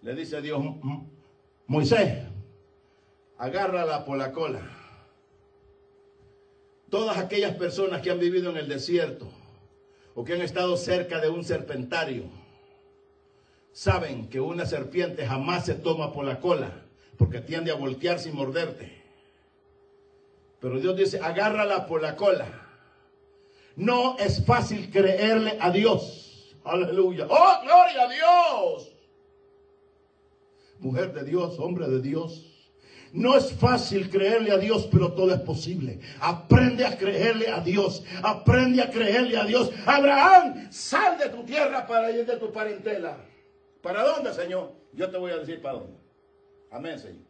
[0.02, 0.64] Le dice a Dios,
[1.68, 2.24] Moisés,
[3.38, 4.75] agárrala por la cola
[6.96, 9.28] todas aquellas personas que han vivido en el desierto
[10.14, 12.24] o que han estado cerca de un serpentario,
[13.74, 16.86] saben que una serpiente jamás se toma por la cola,
[17.18, 19.04] porque tiende a voltearse y morderte.
[20.62, 22.66] Pero Dios dice, agárrala por la cola.
[23.76, 26.56] No es fácil creerle a Dios.
[26.64, 27.28] Aleluya.
[27.30, 28.96] Oh, gloria a Dios.
[30.80, 32.55] Mujer de Dios, hombre de Dios.
[33.16, 36.02] No es fácil creerle a Dios, pero todo es posible.
[36.20, 38.04] Aprende a creerle a Dios.
[38.22, 39.72] Aprende a creerle a Dios.
[39.86, 43.18] Abraham, sal de tu tierra para ir de tu parentela.
[43.82, 44.74] ¿Para dónde, Señor?
[44.92, 45.98] Yo te voy a decir para dónde.
[46.70, 47.24] Amén, Señor.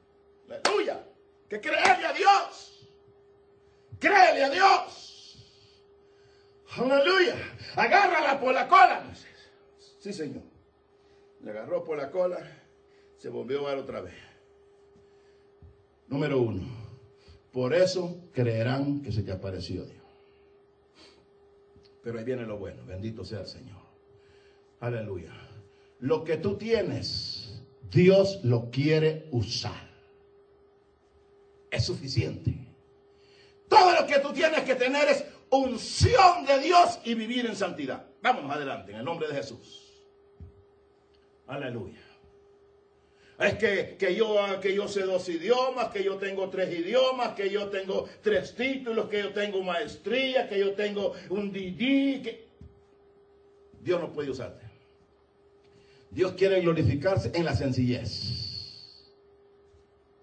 [0.49, 1.03] Aleluya.
[1.47, 2.89] Que creerle a Dios.
[3.99, 5.37] Créele a Dios.
[6.77, 7.35] Aleluya.
[7.75, 9.03] Agárrala por la cola.
[9.99, 10.43] Sí, Señor.
[11.41, 12.39] Le agarró por la cola.
[13.17, 14.34] Se volvió a ver otra vez.
[16.07, 16.63] Número uno,
[17.51, 20.03] por eso creerán que se te apareció Dios.
[22.03, 23.81] Pero ahí viene lo bueno, bendito sea el Señor.
[24.79, 25.33] Aleluya.
[25.99, 29.89] Lo que tú tienes, Dios lo quiere usar.
[31.71, 32.53] Es suficiente.
[33.67, 38.05] Todo lo que tú tienes que tener es unción de Dios y vivir en santidad.
[38.21, 39.81] Vamos adelante, en el nombre de Jesús.
[41.47, 42.04] Aleluya.
[43.37, 47.49] Es que, que, yo, que yo sé dos idiomas, que yo tengo tres idiomas, que
[47.49, 52.23] yo tengo tres títulos, que yo tengo maestría, que yo tengo un DD.
[52.23, 52.47] Que...
[53.81, 54.65] Dios no puede usarte.
[56.11, 58.45] Dios quiere glorificarse en la sencillez.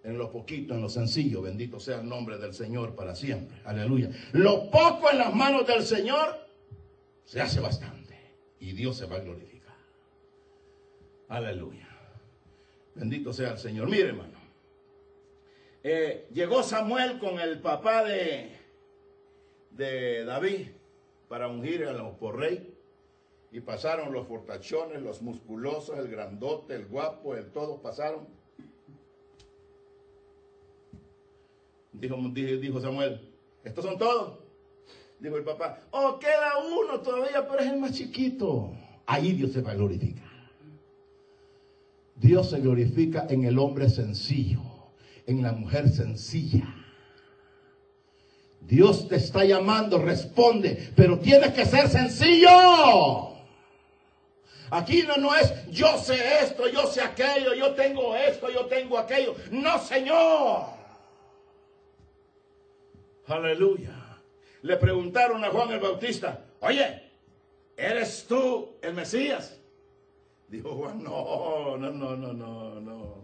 [0.05, 1.42] En lo poquito, en lo sencillo.
[1.42, 3.59] Bendito sea el nombre del Señor para siempre.
[3.64, 4.11] Aleluya.
[4.33, 6.48] Lo poco en las manos del Señor
[7.27, 8.18] se hace bastante.
[8.59, 9.77] Y Dios se va a glorificar.
[11.29, 11.91] Aleluya.
[12.94, 13.88] Bendito sea el Señor.
[13.88, 14.38] Mire, hermano.
[15.83, 18.52] Eh, llegó Samuel con el papá de,
[19.70, 20.68] de David
[21.28, 22.68] para ungir a los por rey.
[23.50, 28.26] Y pasaron los fortachones, los musculosos, el grandote, el guapo, el todos pasaron.
[31.92, 33.31] Dijo, dijo Samuel,
[33.62, 34.38] ¿estos son todos?
[35.20, 38.72] Dijo el papá, oh, queda uno todavía, pero es el más chiquito.
[39.05, 40.21] Ahí Dios se va a glorificar.
[42.22, 44.61] Dios se glorifica en el hombre sencillo,
[45.26, 46.72] en la mujer sencilla.
[48.61, 53.32] Dios te está llamando, responde, pero tienes que ser sencillo.
[54.70, 58.98] Aquí no, no es yo sé esto, yo sé aquello, yo tengo esto, yo tengo
[58.98, 59.35] aquello.
[59.50, 60.66] No, Señor.
[63.26, 64.20] Aleluya.
[64.62, 67.02] Le preguntaron a Juan el Bautista, oye,
[67.76, 69.59] ¿eres tú el Mesías?
[70.53, 73.14] Dijo Juan, no, no, no, no, no, no.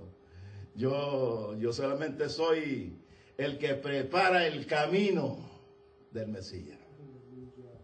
[0.74, 2.96] Yo, yo solamente soy
[3.36, 5.36] el que prepara el camino
[6.10, 6.78] del Mesías.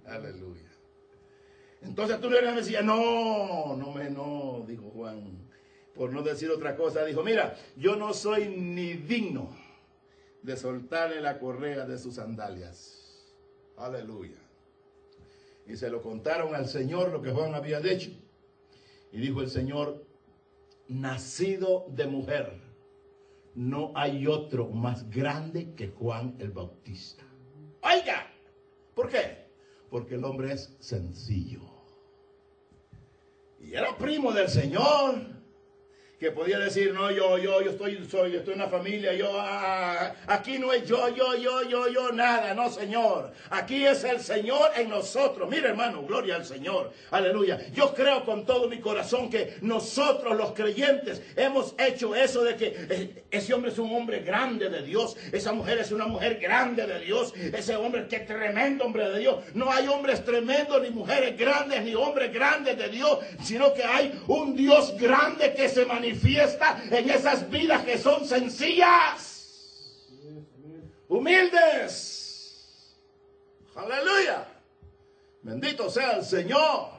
[0.06, 0.72] Aleluya.
[1.82, 5.46] Entonces tú le decías, no, no me, no, dijo Juan,
[5.94, 9.54] por no decir otra cosa, dijo, mira, yo no soy ni digno
[10.40, 13.22] de soltarle la correa de sus sandalias.
[13.76, 14.38] Aleluya.
[15.66, 18.23] Y se lo contaron al Señor lo que Juan había dicho.
[19.14, 20.04] Y dijo el Señor,
[20.88, 22.60] nacido de mujer,
[23.54, 27.22] no hay otro más grande que Juan el Bautista.
[27.80, 28.26] Oiga,
[28.92, 29.46] ¿por qué?
[29.88, 31.60] Porque el hombre es sencillo.
[33.60, 35.14] Y era primo del Señor
[36.24, 39.28] que podía decir, no, yo, yo, yo estoy, soy, yo estoy en una familia, yo,
[39.38, 43.30] ah, aquí no es yo, yo, yo, yo, yo, nada, no, Señor.
[43.50, 45.50] Aquí es el Señor en nosotros.
[45.50, 46.92] Mira, hermano, gloria al Señor.
[47.10, 47.60] Aleluya.
[47.74, 52.74] Yo creo con todo mi corazón que nosotros, los creyentes, hemos hecho eso de que
[52.74, 56.86] eh, ese hombre es un hombre grande de Dios, esa mujer es una mujer grande
[56.86, 59.44] de Dios, ese hombre, qué tremendo hombre de Dios.
[59.52, 64.18] No hay hombres tremendos, ni mujeres grandes, ni hombres grandes de Dios, sino que hay
[64.26, 70.06] un Dios grande que se manifiesta fiesta en esas vidas que son sencillas,
[71.08, 72.94] humildes.
[73.74, 74.46] Aleluya.
[75.42, 76.94] Bendito sea el Señor.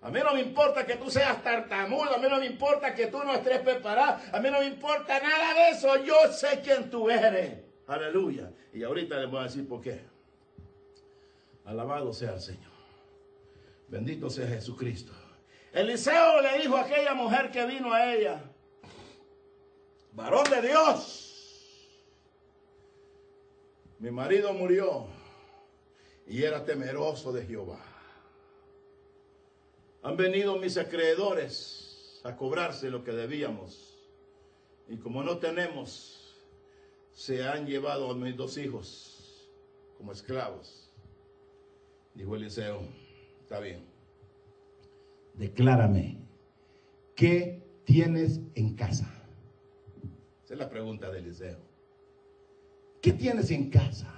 [0.00, 3.08] A mí no me importa que tú seas tartamudo, a mí no me importa que
[3.08, 6.88] tú no estés preparado, a mí no me importa nada de eso, yo sé quién
[6.88, 7.64] tú eres.
[7.86, 8.52] Aleluya.
[8.72, 10.00] Y ahorita les voy a decir por qué.
[11.64, 12.70] Alabado sea el Señor.
[13.88, 15.12] Bendito sea Jesucristo.
[15.78, 18.42] Eliseo le dijo a aquella mujer que vino a ella,
[20.12, 21.88] varón de Dios,
[24.00, 25.06] mi marido murió
[26.26, 27.78] y era temeroso de Jehová.
[30.02, 33.96] Han venido mis acreedores a cobrarse lo que debíamos
[34.88, 36.36] y como no tenemos,
[37.12, 39.48] se han llevado a mis dos hijos
[39.96, 40.90] como esclavos.
[42.14, 42.82] Dijo Eliseo,
[43.42, 43.87] está bien
[45.38, 46.18] declárame,
[47.14, 49.06] ¿qué tienes en casa?
[50.44, 51.58] Esa es la pregunta de Eliseo.
[53.00, 54.12] ¿Qué tienes en casa?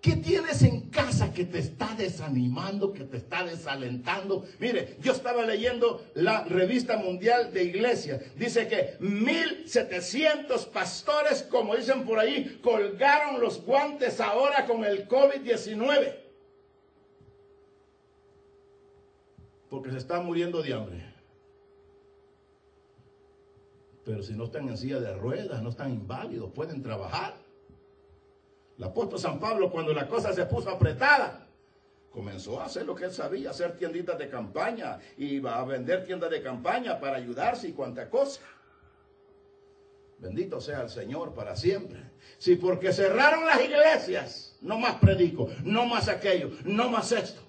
[0.00, 4.46] ¿Qué tienes en casa que te está desanimando, que te está desalentando?
[4.60, 8.20] Mire, yo estaba leyendo la revista mundial de iglesia.
[8.36, 16.25] Dice que 1700 pastores, como dicen por ahí, colgaron los guantes ahora con el COVID-19.
[19.70, 21.16] Porque se están muriendo de hambre.
[24.04, 27.34] Pero si no están en silla de ruedas, no están inválidos, pueden trabajar.
[28.78, 31.48] El apóstol San Pablo, cuando la cosa se puso apretada,
[32.12, 36.30] comenzó a hacer lo que él sabía, hacer tienditas de campaña, iba a vender tiendas
[36.30, 38.42] de campaña para ayudarse y cuanta cosa.
[40.18, 42.00] Bendito sea el Señor para siempre.
[42.38, 47.45] Si porque cerraron las iglesias, no más predico, no más aquello, no más esto.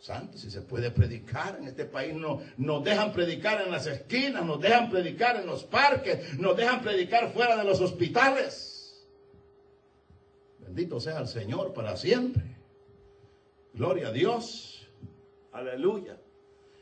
[0.00, 4.42] Santo, si se puede predicar en este país, no, nos dejan predicar en las esquinas,
[4.46, 9.06] nos dejan predicar en los parques, nos dejan predicar fuera de los hospitales.
[10.58, 12.42] Bendito sea el Señor para siempre.
[13.74, 14.88] Gloria a Dios.
[15.52, 16.18] Aleluya.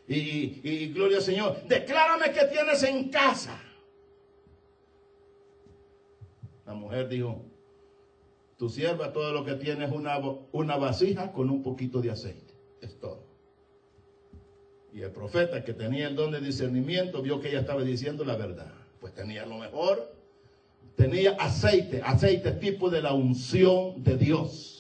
[0.06, 1.60] Y, y gloria al Señor.
[1.66, 3.60] Declárame que tienes en casa.
[6.64, 7.44] La mujer dijo,
[8.56, 10.18] tu sierva todo lo que tiene es una,
[10.52, 12.47] una vasija con un poquito de aceite
[12.80, 13.26] es todo.
[14.92, 18.36] Y el profeta que tenía el don de discernimiento vio que ella estaba diciendo la
[18.36, 18.72] verdad.
[19.00, 20.12] Pues tenía lo mejor.
[20.96, 24.77] Tenía aceite, aceite tipo de la unción de Dios.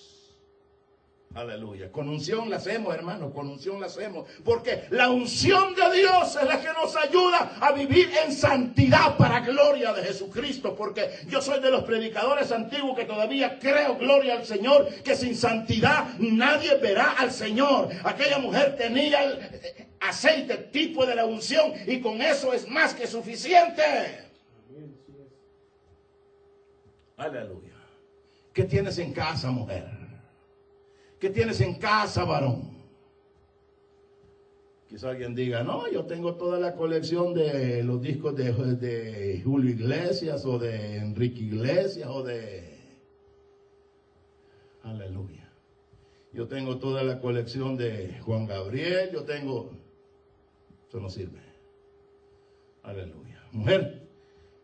[1.34, 1.92] Aleluya.
[1.92, 3.30] Con unción la hacemos, hermano.
[3.32, 4.26] Con unción la hacemos.
[4.44, 9.40] Porque la unción de Dios es la que nos ayuda a vivir en santidad para
[9.40, 10.74] gloria de Jesucristo.
[10.74, 15.36] Porque yo soy de los predicadores antiguos que todavía creo, gloria al Señor, que sin
[15.36, 17.90] santidad nadie verá al Señor.
[18.04, 19.38] Aquella mujer tenía el
[20.00, 23.82] aceite tipo de la unción y con eso es más que suficiente.
[27.16, 27.74] Aleluya.
[28.52, 29.97] ¿Qué tienes en casa, mujer?
[31.18, 32.78] ¿Qué tienes en casa, varón?
[34.88, 40.46] Quizá alguien diga, no, yo tengo toda la colección de los discos de, Julio Iglesias
[40.46, 42.78] o de Enrique Iglesias o de...
[44.84, 45.52] Aleluya.
[46.32, 49.72] Yo tengo toda la colección de Juan Gabriel, yo tengo...
[50.88, 51.40] Eso no sirve.
[52.82, 53.42] Aleluya.
[53.52, 54.08] Mujer,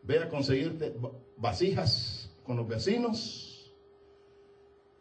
[0.05, 0.95] ve a conseguirte
[1.37, 3.44] vasijas con los vecinos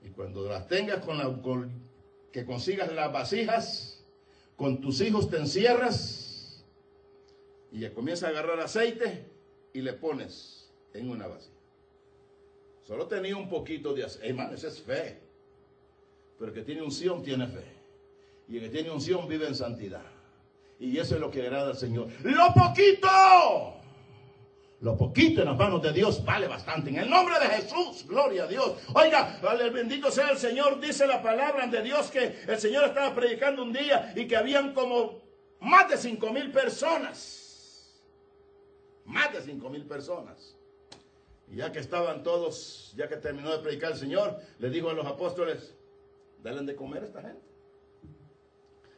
[0.03, 1.69] y cuando las tengas con, la,
[2.31, 4.03] que consigas las vasijas,
[4.55, 6.63] con tus hijos te encierras
[7.71, 9.25] y ya comienza a agarrar aceite
[9.73, 11.53] y le pones en una vasija.
[12.85, 14.29] Solo tenía un poquito de aceite.
[14.29, 15.19] Hermano, esa es fe.
[16.37, 17.63] Pero que tiene unción tiene fe.
[18.49, 20.03] Y el que tiene unción vive en santidad.
[20.79, 22.09] Y eso es lo que agrada al Señor.
[22.23, 23.07] Lo poquito.
[24.83, 26.89] Lo poquito en las manos de Dios vale bastante.
[26.89, 28.73] En el nombre de Jesús, gloria a Dios.
[28.93, 29.39] Oiga,
[29.73, 30.81] bendito sea el Señor.
[30.81, 34.73] Dice la palabra de Dios que el Señor estaba predicando un día y que habían
[34.73, 35.21] como
[35.61, 38.03] más de cinco mil personas.
[39.05, 40.57] Más de cinco mil personas.
[41.49, 44.93] Y ya que estaban todos, ya que terminó de predicar el Señor, le dijo a
[44.93, 45.77] los apóstoles,
[46.39, 47.47] denle de comer a esta gente.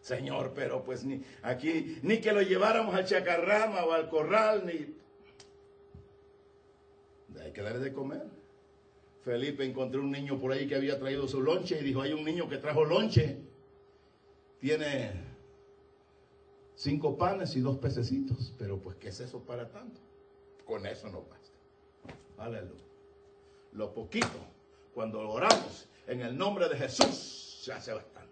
[0.01, 5.04] Señor, pero pues ni aquí, ni que lo lleváramos al chacarrama o al corral, ni
[7.41, 8.23] hay que darle de comer.
[9.23, 12.23] Felipe encontró un niño por ahí que había traído su lonche y dijo, hay un
[12.23, 13.39] niño que trajo lonche.
[14.59, 15.11] Tiene
[16.75, 18.53] cinco panes y dos pececitos.
[18.59, 19.99] Pero pues, ¿qué es eso para tanto?
[20.63, 21.57] Con eso no basta.
[22.37, 22.83] Aleluya.
[23.73, 24.39] Lo poquito,
[24.93, 28.29] cuando oramos en el nombre de Jesús, se hace bastante.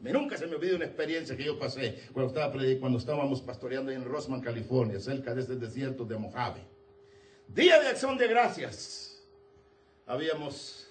[0.00, 3.92] Me nunca se me olvida una experiencia que yo pasé cuando, estaba, cuando estábamos pastoreando
[3.92, 6.71] en Rosman, California, cerca de este desierto de Mojave.
[7.48, 9.22] Día de acción de gracias.
[10.06, 10.88] Habíamos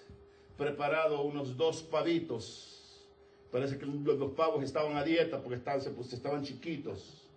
[0.58, 3.08] preparado unos dos pavitos.
[3.52, 7.28] Parece que los, pavos estaban a dieta porque estaban, pues, estaban chiquitos.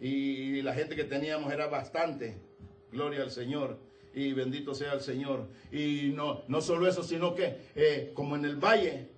[0.00, 2.38] Y la gente que teníamos era bastante.
[2.92, 3.78] Gloria al Señor.
[4.14, 5.48] Y bendito sea el Señor.
[5.72, 9.08] Y no, no solo eso, sino que eh, como en el valle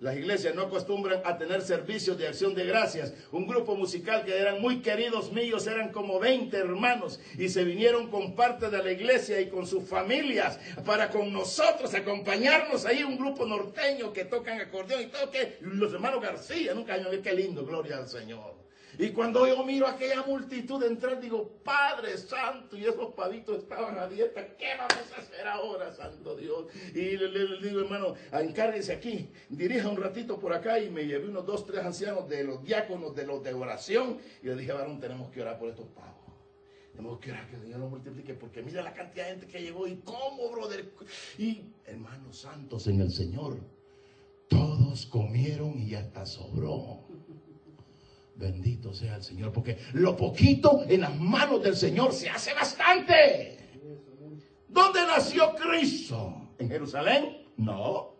[0.00, 3.12] las iglesias no acostumbran a tener servicios de acción de gracias.
[3.32, 8.08] Un grupo musical que eran muy queridos míos, eran como 20 hermanos y se vinieron
[8.08, 13.02] con parte de la iglesia y con sus familias para con nosotros acompañarnos ahí.
[13.02, 17.66] Un grupo norteño que tocan acordeón y todo que los hermanos García, nunca qué lindo,
[17.66, 18.67] gloria al Señor.
[18.96, 23.98] Y cuando yo miro a aquella multitud entrar, digo, Padre Santo, y esos pavitos estaban
[23.98, 26.66] a dieta, ¿qué vamos a hacer ahora, Santo Dios?
[26.94, 31.44] Y le, digo, hermano, encárguese aquí, dirija un ratito por acá, y me llevé unos
[31.44, 35.30] dos, tres ancianos de los diáconos, de los de oración, y le dije, varón, tenemos
[35.30, 36.14] que orar por estos pavos.
[36.92, 39.62] Tenemos que orar que el Señor los multiplique, porque mira la cantidad de gente que
[39.62, 40.90] llegó, y cómo, brother.
[41.38, 43.58] Y hermanos santos en el Señor,
[44.48, 47.04] todos comieron y hasta sobró.
[48.38, 53.58] Bendito sea el Señor, porque lo poquito en las manos del Señor se hace bastante.
[54.68, 56.52] ¿Dónde nació Cristo?
[56.56, 57.48] ¿En Jerusalén?
[57.56, 58.14] No.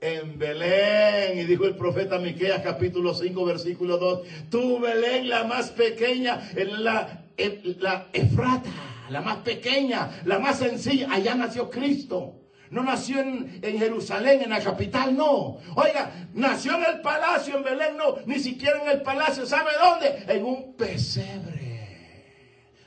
[0.00, 5.70] En Belén, y dijo el profeta Miqueas capítulo 5 versículo 2, tú Belén la más
[5.70, 8.70] pequeña, en la, en la Efrata,
[9.10, 12.43] la más pequeña, la más sencilla, allá nació Cristo.
[12.70, 15.58] No nació en, Jerusalén, en la capital, no.
[15.76, 18.16] Oiga, nació en el palacio, en Belén, no.
[18.26, 19.46] Ni siquiera en el palacio.
[19.46, 20.24] ¿Sabe dónde?
[20.32, 21.64] En un pesebre.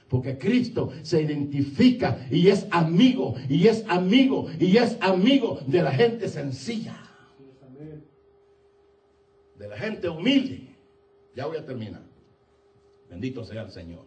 [0.09, 5.91] Porque Cristo se identifica y es amigo, y es amigo, y es amigo de la
[5.91, 6.97] gente sencilla.
[9.57, 10.75] De la gente humilde.
[11.36, 12.01] Ya voy a terminar.
[13.09, 14.05] Bendito sea el Señor.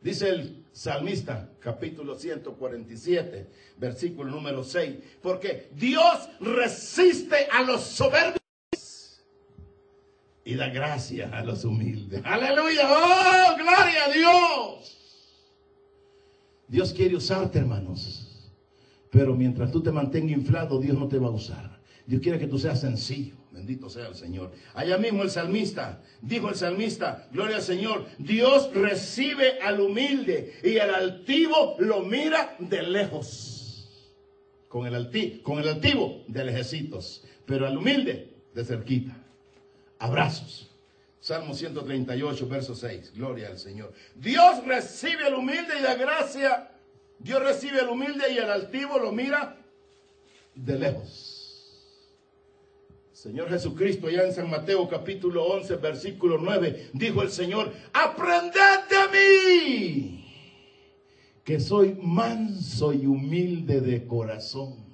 [0.00, 3.48] Dice el salmista, capítulo 147,
[3.78, 9.22] versículo número 6, porque Dios resiste a los soberbios
[10.44, 12.20] y da gracia a los humildes.
[12.22, 14.98] Aleluya, oh, gloria a Dios.
[16.68, 18.52] Dios quiere usarte, hermanos,
[19.10, 21.80] pero mientras tú te mantengas inflado, Dios no te va a usar.
[22.04, 23.34] Dios quiere que tú seas sencillo.
[23.66, 24.52] Bendito sea el Señor.
[24.74, 30.78] Allá mismo el salmista, dijo el salmista, gloria al Señor, Dios recibe al humilde y
[30.78, 33.88] al altivo lo mira de lejos.
[34.68, 39.16] Con el, alti, con el altivo de lejecitos, pero al humilde de cerquita.
[39.98, 40.70] Abrazos.
[41.18, 43.14] Salmo 138, verso 6.
[43.16, 43.92] Gloria al Señor.
[44.14, 46.70] Dios recibe al humilde y da gracia.
[47.18, 49.56] Dios recibe al humilde y al altivo lo mira
[50.54, 51.35] de lejos.
[53.26, 59.18] Señor Jesucristo, ya en San Mateo capítulo 11, versículo 9, dijo el Señor, aprended de
[59.18, 60.24] mí,
[61.42, 64.85] que soy manso y humilde de corazón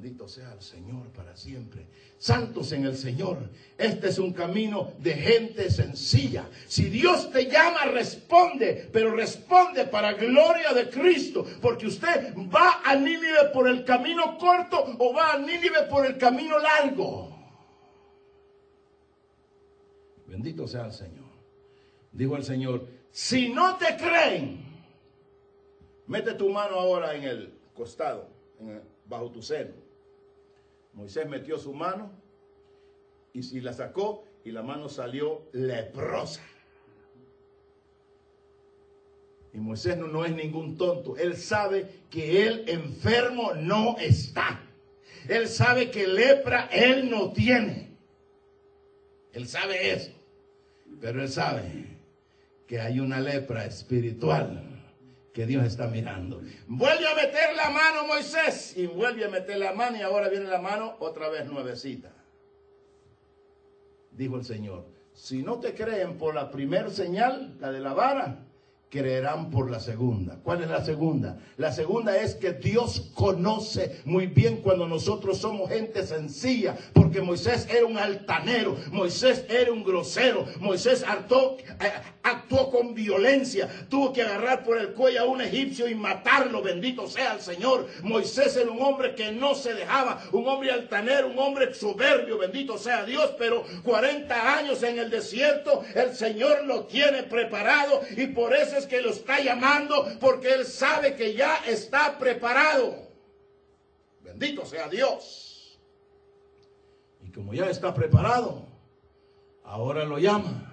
[0.00, 1.86] Bendito sea el Señor para siempre.
[2.16, 3.36] Santos en el Señor.
[3.76, 6.48] Este es un camino de gente sencilla.
[6.66, 12.96] Si Dios te llama, responde, pero responde para gloria de Cristo, porque usted va a
[12.96, 17.38] Nínive por el camino corto o va a Nínive por el camino largo.
[20.26, 21.28] Bendito sea el Señor.
[22.10, 24.64] Dijo el Señor, si no te creen,
[26.06, 28.30] mete tu mano ahora en el costado,
[29.04, 29.89] bajo tu seno.
[30.92, 32.10] Moisés metió su mano
[33.32, 36.42] y, si la sacó y la mano salió leprosa.
[39.52, 41.16] Y Moisés no, no, es ningún tonto.
[41.16, 44.60] Él sabe que él enfermo no está.
[45.28, 47.96] Él sabe que lepra Él no tiene.
[49.32, 50.12] Él sabe eso.
[51.00, 51.98] Pero Él sabe
[52.66, 54.69] que hay una lepra espiritual
[55.32, 56.40] que Dios está mirando.
[56.66, 60.46] Vuelve a meter la mano Moisés y vuelve a meter la mano y ahora viene
[60.46, 62.12] la mano otra vez nuevecita.
[64.10, 68.46] Dijo el Señor, si no te creen por la primera señal, la de la vara,
[68.90, 70.38] creerán por la segunda.
[70.42, 71.38] ¿Cuál es la segunda?
[71.56, 77.68] La segunda es que Dios conoce muy bien cuando nosotros somos gente sencilla, porque Moisés
[77.70, 81.92] era un altanero, Moisés era un grosero, Moisés actuó, eh,
[82.24, 87.06] actuó con violencia, tuvo que agarrar por el cuello a un egipcio y matarlo, bendito
[87.06, 87.86] sea el Señor.
[88.02, 92.76] Moisés era un hombre que no se dejaba, un hombre altanero, un hombre soberbio, bendito
[92.76, 98.52] sea Dios, pero 40 años en el desierto, el Señor lo tiene preparado y por
[98.52, 103.08] eso que lo está llamando porque Él sabe que ya está preparado.
[104.22, 105.78] Bendito sea Dios.
[107.24, 108.66] Y como ya está preparado,
[109.64, 110.66] ahora lo llama.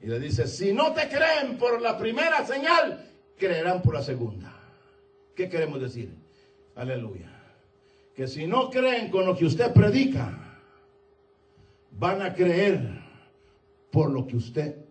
[0.00, 4.52] Y le dice, si no te creen por la primera señal, creerán por la segunda.
[5.34, 6.14] ¿Qué queremos decir?
[6.74, 7.32] Aleluya.
[8.14, 10.60] Que si no creen con lo que usted predica,
[11.92, 12.80] van a creer
[13.90, 14.85] por lo que usted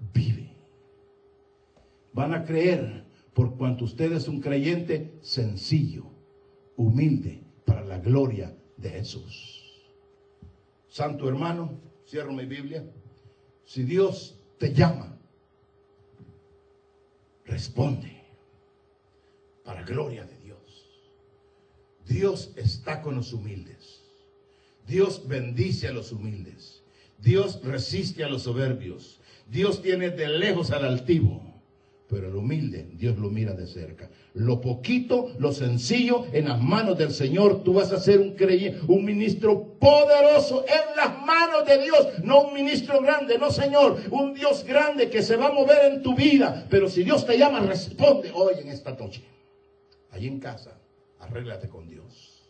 [2.15, 3.03] van a creer
[3.33, 6.05] por cuanto usted es un creyente sencillo,
[6.77, 9.83] humilde, para la gloria de Jesús.
[10.87, 12.89] Santo hermano, cierro mi Biblia.
[13.65, 15.17] Si Dios te llama,
[17.43, 18.23] responde
[19.65, 20.85] para gloria de Dios.
[22.07, 24.03] Dios está con los humildes.
[24.87, 26.81] Dios bendice a los humildes.
[27.17, 29.19] Dios resiste a los soberbios.
[29.49, 31.54] Dios tiene de lejos al altivo
[32.07, 34.09] pero el humilde, Dios lo mira de cerca.
[34.35, 38.79] Lo poquito, lo sencillo, en las manos del Señor, tú vas a ser un creyente,
[38.87, 42.07] un ministro poderoso en las manos de Dios.
[42.23, 46.03] No un ministro grande, no Señor, un Dios grande que se va a mover en
[46.03, 46.67] tu vida.
[46.69, 49.23] Pero si Dios te llama, responde hoy en esta noche.
[50.11, 50.79] Allí en casa,
[51.19, 52.45] arréglate con Dios.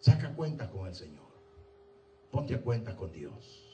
[0.00, 1.28] Saca cuenta con el Señor.
[2.32, 3.64] Ponte a cuenta con Dios.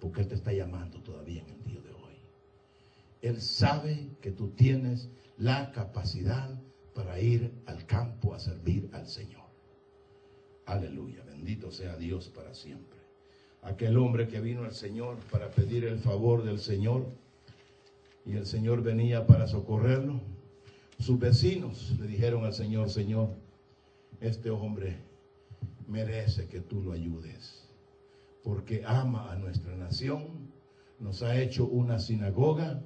[0.00, 1.97] Porque Él te está llamando todavía en el día de hoy.
[3.22, 6.60] Él sabe que tú tienes la capacidad
[6.94, 9.46] para ir al campo a servir al Señor.
[10.66, 12.98] Aleluya, bendito sea Dios para siempre.
[13.62, 17.06] Aquel hombre que vino al Señor para pedir el favor del Señor
[18.24, 20.20] y el Señor venía para socorrerlo.
[20.98, 23.30] Sus vecinos le dijeron al Señor, Señor,
[24.20, 24.96] este hombre
[25.86, 27.68] merece que tú lo ayudes,
[28.44, 30.52] porque ama a nuestra nación,
[30.98, 32.82] nos ha hecho una sinagoga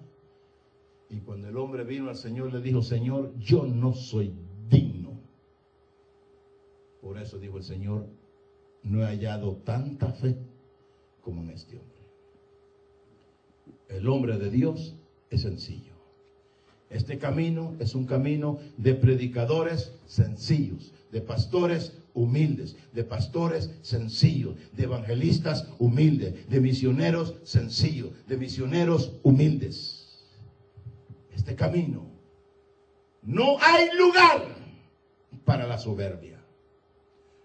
[1.12, 4.32] y cuando el hombre vino al Señor, le dijo, Señor, yo no soy
[4.70, 5.20] digno.
[7.02, 8.06] Por eso dijo el Señor,
[8.82, 10.38] no he hallado tanta fe
[11.20, 11.92] como en este hombre.
[13.90, 14.96] El hombre de Dios
[15.28, 15.92] es sencillo.
[16.88, 24.84] Este camino es un camino de predicadores sencillos, de pastores humildes, de pastores sencillos, de
[24.84, 30.01] evangelistas humildes, de misioneros sencillos, de misioneros humildes
[31.34, 32.10] este camino,
[33.22, 34.46] no hay lugar
[35.44, 36.40] para la soberbia.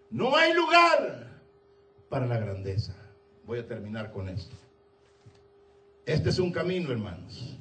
[0.10, 1.42] No hay lugar
[2.10, 2.96] para la grandeza.
[3.46, 4.56] Voy a terminar con esto.
[6.06, 7.58] Este es un camino, hermanos,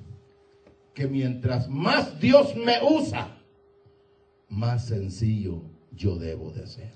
[0.94, 3.36] que mientras más Dios me usa,
[4.48, 5.62] más sencillo
[5.92, 6.92] yo debo de ser.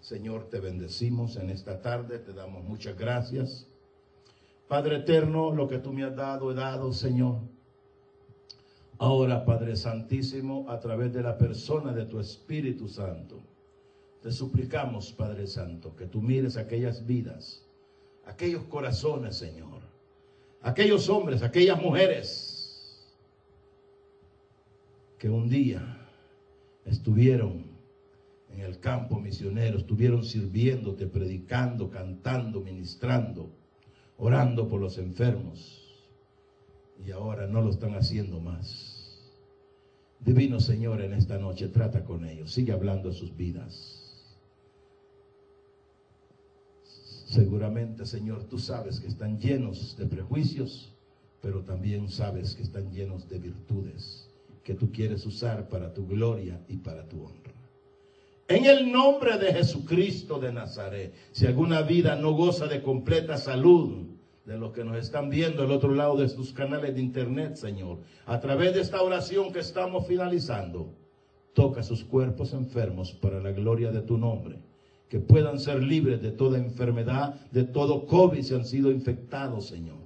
[0.00, 3.68] Señor, te bendecimos en esta tarde, te damos muchas gracias.
[4.68, 7.53] Padre eterno, lo que tú me has dado, he dado, Señor.
[8.98, 13.42] Ahora, Padre Santísimo, a través de la persona de tu Espíritu Santo,
[14.22, 17.66] te suplicamos, Padre Santo, que tú mires aquellas vidas,
[18.24, 19.82] aquellos corazones, Señor,
[20.62, 23.12] aquellos hombres, aquellas mujeres
[25.18, 25.98] que un día
[26.84, 27.66] estuvieron
[28.50, 33.50] en el campo misionero, estuvieron sirviéndote, predicando, cantando, ministrando,
[34.16, 35.83] orando por los enfermos
[37.04, 38.94] y ahora no lo están haciendo más.
[40.20, 44.00] Divino Señor, en esta noche trata con ellos, sigue hablando de sus vidas.
[47.26, 50.92] Seguramente, Señor, tú sabes que están llenos de prejuicios,
[51.42, 54.30] pero también sabes que están llenos de virtudes
[54.62, 57.52] que tú quieres usar para tu gloria y para tu honra.
[58.48, 64.06] En el nombre de Jesucristo de Nazaret, si alguna vida no goza de completa salud,
[64.44, 67.98] de los que nos están viendo al otro lado de sus canales de internet, Señor.
[68.26, 70.92] A través de esta oración que estamos finalizando,
[71.54, 74.58] toca sus cuerpos enfermos para la gloria de tu nombre.
[75.08, 79.98] que puedan ser libres de toda enfermedad, de todo COVID si han sido infectados, Señor.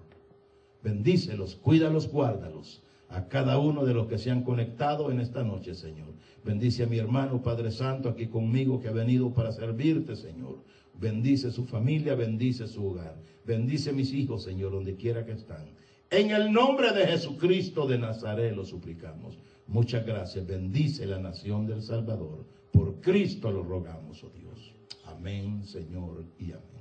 [0.82, 5.74] Bendícelos, cuídalos, guárdalos a cada uno de los que se han conectado en esta noche,
[5.74, 6.08] Señor.
[6.44, 10.58] Bendice a mi hermano Padre Santo aquí conmigo que ha venido para servirte, Señor.
[10.98, 13.16] Bendice su familia, bendice su hogar.
[13.44, 15.64] Bendice mis hijos, Señor, donde quiera que están.
[16.10, 19.38] En el nombre de Jesucristo de Nazaret lo suplicamos.
[19.66, 20.46] Muchas gracias.
[20.46, 22.46] Bendice la nación del Salvador.
[22.72, 24.74] Por Cristo lo rogamos, oh Dios.
[25.04, 26.77] Amén, Señor, y amén.